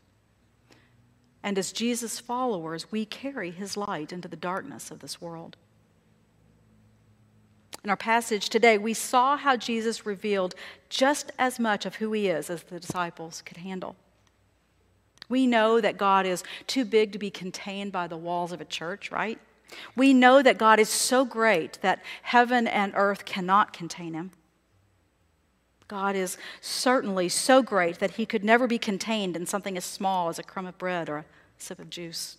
And 1.43 1.57
as 1.57 1.71
Jesus' 1.71 2.19
followers, 2.19 2.91
we 2.91 3.05
carry 3.05 3.51
his 3.51 3.77
light 3.77 4.11
into 4.11 4.27
the 4.27 4.35
darkness 4.35 4.89
of 4.89 4.99
this 4.99 5.21
world. 5.21 5.57
In 7.83 7.89
our 7.91 7.95
passage 7.95 8.49
today, 8.49 8.79
we 8.79 8.95
saw 8.95 9.37
how 9.37 9.55
Jesus 9.55 10.07
revealed 10.07 10.55
just 10.89 11.31
as 11.37 11.59
much 11.59 11.85
of 11.85 11.95
who 11.95 12.11
he 12.13 12.27
is 12.27 12.49
as 12.49 12.63
the 12.63 12.79
disciples 12.79 13.43
could 13.45 13.57
handle. 13.57 13.95
We 15.29 15.45
know 15.45 15.79
that 15.79 15.97
God 15.97 16.25
is 16.25 16.43
too 16.65 16.83
big 16.83 17.11
to 17.11 17.19
be 17.19 17.29
contained 17.29 17.91
by 17.91 18.07
the 18.07 18.17
walls 18.17 18.51
of 18.51 18.59
a 18.59 18.65
church, 18.65 19.11
right? 19.11 19.39
We 19.95 20.13
know 20.13 20.41
that 20.41 20.57
God 20.57 20.79
is 20.79 20.89
so 20.89 21.25
great 21.25 21.79
that 21.81 22.01
heaven 22.23 22.67
and 22.67 22.93
earth 22.95 23.25
cannot 23.25 23.71
contain 23.71 24.15
him. 24.15 24.31
God 25.87 26.15
is 26.15 26.37
certainly 26.61 27.29
so 27.29 27.61
great 27.61 27.99
that 27.99 28.11
he 28.11 28.25
could 28.25 28.43
never 28.43 28.67
be 28.67 28.79
contained 28.79 29.35
in 29.35 29.45
something 29.45 29.77
as 29.77 29.85
small 29.85 30.29
as 30.29 30.39
a 30.39 30.43
crumb 30.43 30.65
of 30.65 30.77
bread 30.77 31.09
or 31.09 31.17
a 31.17 31.25
sip 31.57 31.79
of 31.79 31.89
juice. 31.89 32.37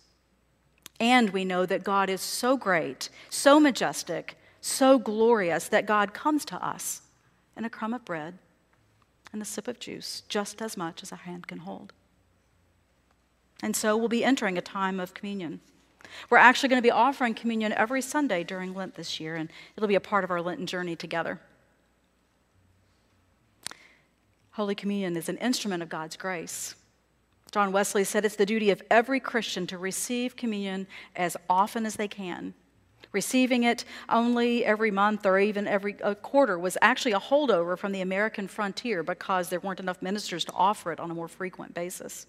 And 0.99 1.29
we 1.29 1.45
know 1.45 1.65
that 1.65 1.83
God 1.83 2.09
is 2.09 2.21
so 2.21 2.57
great, 2.57 3.09
so 3.29 3.59
majestic, 3.59 4.37
so 4.59 4.99
glorious 4.99 5.67
that 5.69 5.85
God 5.85 6.13
comes 6.13 6.43
to 6.45 6.65
us 6.65 7.01
in 7.55 7.63
a 7.63 7.69
crumb 7.69 7.93
of 7.93 8.03
bread 8.03 8.37
and 9.31 9.41
a 9.41 9.45
sip 9.45 9.67
of 9.67 9.79
juice, 9.79 10.23
just 10.27 10.61
as 10.61 10.75
much 10.75 11.03
as 11.03 11.11
a 11.11 11.17
hand 11.17 11.47
can 11.47 11.59
hold. 11.59 11.93
And 13.61 13.75
so 13.75 13.95
we'll 13.95 14.07
be 14.07 14.23
entering 14.23 14.57
a 14.57 14.61
time 14.61 14.99
of 14.99 15.13
communion. 15.13 15.61
We're 16.29 16.37
actually 16.37 16.69
going 16.69 16.81
to 16.81 16.85
be 16.85 16.91
offering 16.91 17.33
communion 17.33 17.73
every 17.73 18.01
Sunday 18.01 18.43
during 18.43 18.73
Lent 18.73 18.95
this 18.95 19.19
year, 19.19 19.35
and 19.35 19.49
it'll 19.75 19.87
be 19.87 19.95
a 19.95 19.99
part 19.99 20.23
of 20.23 20.31
our 20.31 20.41
Lenten 20.41 20.65
journey 20.65 20.95
together. 20.95 21.39
Holy 24.57 24.75
Communion 24.75 25.15
is 25.15 25.29
an 25.29 25.37
instrument 25.37 25.81
of 25.81 25.89
God's 25.89 26.17
grace. 26.17 26.75
John 27.51 27.71
Wesley 27.71 28.03
said 28.03 28.25
it's 28.25 28.35
the 28.35 28.45
duty 28.45 28.69
of 28.69 28.83
every 28.91 29.19
Christian 29.19 29.65
to 29.67 29.77
receive 29.77 30.35
communion 30.35 30.85
as 31.15 31.37
often 31.49 31.85
as 31.85 31.95
they 31.95 32.09
can 32.09 32.53
Receiving 33.11 33.63
it 33.63 33.85
only 34.09 34.65
every 34.65 34.91
month 34.91 35.25
or 35.25 35.39
even 35.39 35.67
every 35.67 35.93
quarter 36.21 36.59
was 36.59 36.77
actually 36.81 37.13
a 37.13 37.19
holdover 37.19 37.77
from 37.77 37.91
the 37.91 38.01
American 38.01 38.47
frontier 38.47 39.01
because 39.01 39.49
there 39.49 39.59
weren't 39.59 39.79
enough 39.79 40.01
ministers 40.01 40.43
to 40.45 40.53
offer 40.53 40.91
it 40.91 40.99
on 40.99 41.09
a 41.09 41.13
more 41.13 41.27
frequent 41.27 41.73
basis. 41.73 42.27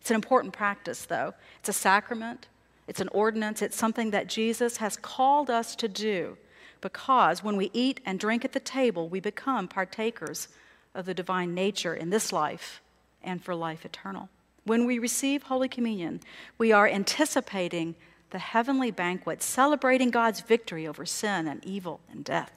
It's 0.00 0.10
an 0.10 0.16
important 0.16 0.52
practice, 0.52 1.06
though. 1.06 1.34
It's 1.60 1.68
a 1.68 1.72
sacrament, 1.72 2.48
it's 2.88 3.00
an 3.00 3.08
ordinance, 3.08 3.62
it's 3.62 3.76
something 3.76 4.10
that 4.10 4.26
Jesus 4.26 4.78
has 4.78 4.96
called 4.96 5.48
us 5.48 5.76
to 5.76 5.88
do 5.88 6.36
because 6.80 7.42
when 7.42 7.56
we 7.56 7.70
eat 7.72 8.00
and 8.04 8.18
drink 8.18 8.44
at 8.44 8.52
the 8.52 8.60
table, 8.60 9.08
we 9.08 9.20
become 9.20 9.68
partakers 9.68 10.48
of 10.96 11.06
the 11.06 11.14
divine 11.14 11.54
nature 11.54 11.94
in 11.94 12.10
this 12.10 12.32
life 12.32 12.80
and 13.22 13.44
for 13.44 13.54
life 13.54 13.84
eternal. 13.84 14.28
When 14.64 14.86
we 14.86 14.98
receive 14.98 15.44
Holy 15.44 15.68
Communion, 15.68 16.20
we 16.58 16.72
are 16.72 16.88
anticipating 16.88 17.94
the 18.30 18.38
heavenly 18.38 18.90
banquet, 18.90 19.42
celebrating 19.42 20.10
God's 20.10 20.40
victory 20.40 20.88
over 20.88 21.06
sin 21.06 21.46
and 21.46 21.64
evil 21.64 22.00
and 22.10 22.24
death. 22.24 22.50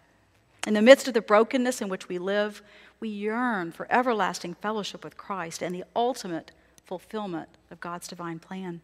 In 0.65 0.73
the 0.73 0.81
midst 0.81 1.07
of 1.07 1.13
the 1.13 1.21
brokenness 1.21 1.81
in 1.81 1.89
which 1.89 2.09
we 2.09 2.17
live, 2.17 2.63
we 2.99 3.09
yearn 3.09 3.71
for 3.71 3.87
everlasting 3.89 4.55
fellowship 4.55 5.03
with 5.03 5.17
Christ 5.17 5.61
and 5.61 5.75
the 5.75 5.85
ultimate 5.95 6.51
fulfillment 6.85 7.49
of 7.69 7.79
God's 7.79 8.07
divine 8.07 8.39
plan. 8.39 8.81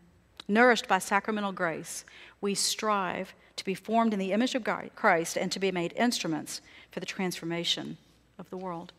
Nourished 0.48 0.88
by 0.88 1.00
sacramental 1.00 1.52
grace, 1.52 2.06
we 2.40 2.54
strive 2.54 3.34
to 3.56 3.66
be 3.66 3.74
formed 3.74 4.14
in 4.14 4.20
the 4.20 4.32
image 4.32 4.54
of 4.54 4.64
Christ 4.96 5.38
and 5.38 5.52
to 5.52 5.60
be 5.60 5.72
made 5.72 5.94
instruments 5.94 6.62
for 6.92 7.00
the 7.00 7.06
transformation 7.06 7.98
of 8.38 8.50
the 8.50 8.58
world. 8.58 8.94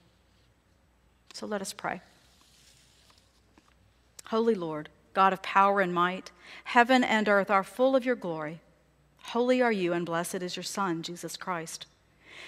So 1.36 1.44
let 1.44 1.60
us 1.60 1.74
pray. 1.74 2.00
Holy 4.28 4.54
Lord, 4.54 4.88
God 5.12 5.34
of 5.34 5.42
power 5.42 5.82
and 5.82 5.92
might. 5.92 6.30
Heaven 6.64 7.04
and 7.04 7.28
earth 7.28 7.50
are 7.50 7.62
full 7.62 7.94
of 7.94 8.06
your 8.06 8.16
glory. 8.16 8.60
Holy 9.18 9.60
are 9.60 9.70
you, 9.70 9.92
and 9.92 10.06
blessed 10.06 10.36
is 10.36 10.56
your 10.56 10.62
Son, 10.62 11.02
Jesus 11.02 11.36
Christ. 11.36 11.84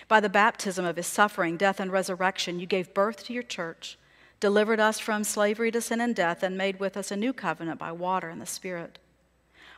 By 0.08 0.20
the 0.20 0.30
baptism 0.30 0.86
of 0.86 0.96
his 0.96 1.06
suffering, 1.06 1.58
death, 1.58 1.80
and 1.80 1.92
resurrection, 1.92 2.60
you 2.60 2.64
gave 2.64 2.94
birth 2.94 3.26
to 3.26 3.34
your 3.34 3.42
church, 3.42 3.98
delivered 4.40 4.80
us 4.80 4.98
from 4.98 5.22
slavery 5.22 5.70
to 5.72 5.82
sin 5.82 6.00
and 6.00 6.16
death, 6.16 6.42
and 6.42 6.56
made 6.56 6.80
with 6.80 6.96
us 6.96 7.10
a 7.10 7.16
new 7.16 7.34
covenant 7.34 7.78
by 7.78 7.92
water 7.92 8.30
and 8.30 8.40
the 8.40 8.46
Spirit. 8.46 8.98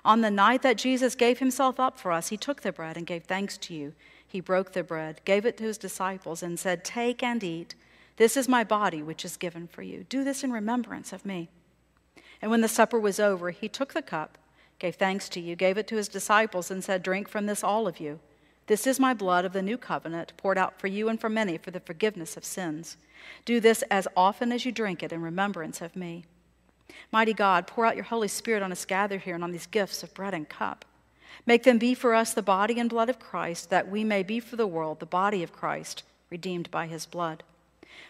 On 0.04 0.20
the 0.20 0.30
night 0.30 0.62
that 0.62 0.78
Jesus 0.78 1.16
gave 1.16 1.40
himself 1.40 1.80
up 1.80 1.98
for 1.98 2.12
us, 2.12 2.28
he 2.28 2.36
took 2.36 2.60
the 2.60 2.70
bread 2.70 2.96
and 2.96 3.08
gave 3.08 3.24
thanks 3.24 3.58
to 3.58 3.74
you. 3.74 3.92
He 4.24 4.38
broke 4.38 4.72
the 4.72 4.84
bread, 4.84 5.20
gave 5.24 5.44
it 5.44 5.56
to 5.56 5.64
his 5.64 5.78
disciples, 5.78 6.44
and 6.44 6.60
said, 6.60 6.84
Take 6.84 7.24
and 7.24 7.42
eat. 7.42 7.74
This 8.20 8.36
is 8.36 8.50
my 8.50 8.64
body, 8.64 9.02
which 9.02 9.24
is 9.24 9.38
given 9.38 9.66
for 9.66 9.80
you. 9.80 10.04
Do 10.06 10.24
this 10.24 10.44
in 10.44 10.52
remembrance 10.52 11.14
of 11.14 11.24
me. 11.24 11.48
And 12.42 12.50
when 12.50 12.60
the 12.60 12.68
supper 12.68 13.00
was 13.00 13.18
over, 13.18 13.48
he 13.48 13.66
took 13.66 13.94
the 13.94 14.02
cup, 14.02 14.36
gave 14.78 14.96
thanks 14.96 15.26
to 15.30 15.40
you, 15.40 15.56
gave 15.56 15.78
it 15.78 15.86
to 15.86 15.96
his 15.96 16.06
disciples, 16.06 16.70
and 16.70 16.84
said, 16.84 17.02
Drink 17.02 17.30
from 17.30 17.46
this, 17.46 17.64
all 17.64 17.88
of 17.88 17.98
you. 17.98 18.20
This 18.66 18.86
is 18.86 19.00
my 19.00 19.14
blood 19.14 19.46
of 19.46 19.54
the 19.54 19.62
new 19.62 19.78
covenant, 19.78 20.34
poured 20.36 20.58
out 20.58 20.78
for 20.78 20.86
you 20.86 21.08
and 21.08 21.18
for 21.18 21.30
many 21.30 21.56
for 21.56 21.70
the 21.70 21.80
forgiveness 21.80 22.36
of 22.36 22.44
sins. 22.44 22.98
Do 23.46 23.58
this 23.58 23.80
as 23.90 24.06
often 24.14 24.52
as 24.52 24.66
you 24.66 24.70
drink 24.70 25.02
it 25.02 25.12
in 25.12 25.22
remembrance 25.22 25.80
of 25.80 25.96
me. 25.96 26.26
Mighty 27.10 27.32
God, 27.32 27.66
pour 27.66 27.86
out 27.86 27.96
your 27.96 28.04
Holy 28.04 28.28
Spirit 28.28 28.62
on 28.62 28.70
us 28.70 28.84
gathered 28.84 29.22
here 29.22 29.34
and 29.34 29.42
on 29.42 29.52
these 29.52 29.64
gifts 29.64 30.02
of 30.02 30.12
bread 30.12 30.34
and 30.34 30.46
cup. 30.46 30.84
Make 31.46 31.62
them 31.62 31.78
be 31.78 31.94
for 31.94 32.14
us 32.14 32.34
the 32.34 32.42
body 32.42 32.78
and 32.78 32.90
blood 32.90 33.08
of 33.08 33.18
Christ, 33.18 33.70
that 33.70 33.88
we 33.88 34.04
may 34.04 34.22
be 34.22 34.40
for 34.40 34.56
the 34.56 34.66
world 34.66 35.00
the 35.00 35.06
body 35.06 35.42
of 35.42 35.54
Christ, 35.54 36.02
redeemed 36.28 36.70
by 36.70 36.86
his 36.86 37.06
blood. 37.06 37.44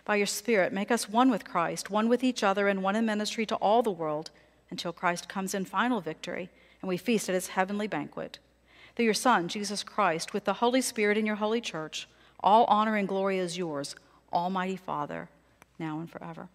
By 0.05 0.17
your 0.17 0.27
Spirit, 0.27 0.73
make 0.73 0.91
us 0.91 1.09
one 1.09 1.31
with 1.31 1.45
Christ, 1.45 1.91
one 1.91 2.09
with 2.09 2.25
each 2.25 2.43
other, 2.43 2.69
and 2.69 2.83
one 2.83 2.97
in 2.97 3.07
ministry 3.07 3.47
to 3.47 3.57
all 3.57 3.83
the 3.83 3.91
world 3.91 4.31
until 4.71 4.93
Christ 4.93 5.29
comes 5.29 5.55
in 5.55 5.65
final 5.65 6.01
victory 6.01 6.49
and 6.81 6.89
we 6.89 6.97
feast 6.97 7.29
at 7.29 7.35
his 7.35 7.49
heavenly 7.49 7.87
banquet. 7.87 8.39
Through 8.97 9.05
your 9.05 9.15
Son, 9.15 9.49
Jesus 9.49 9.83
Christ, 9.83 10.33
with 10.33 10.45
the 10.45 10.55
Holy 10.55 10.81
Spirit 10.81 11.19
in 11.19 11.27
your 11.27 11.37
holy 11.37 11.61
church, 11.61 12.09
all 12.41 12.65
honor 12.65 12.97
and 12.97 13.07
glory 13.07 13.39
is 13.39 13.59
yours, 13.59 13.95
Almighty 14.33 14.77
Father, 14.77 15.29
now 15.79 16.01
and 16.01 16.11
forever. 16.11 16.49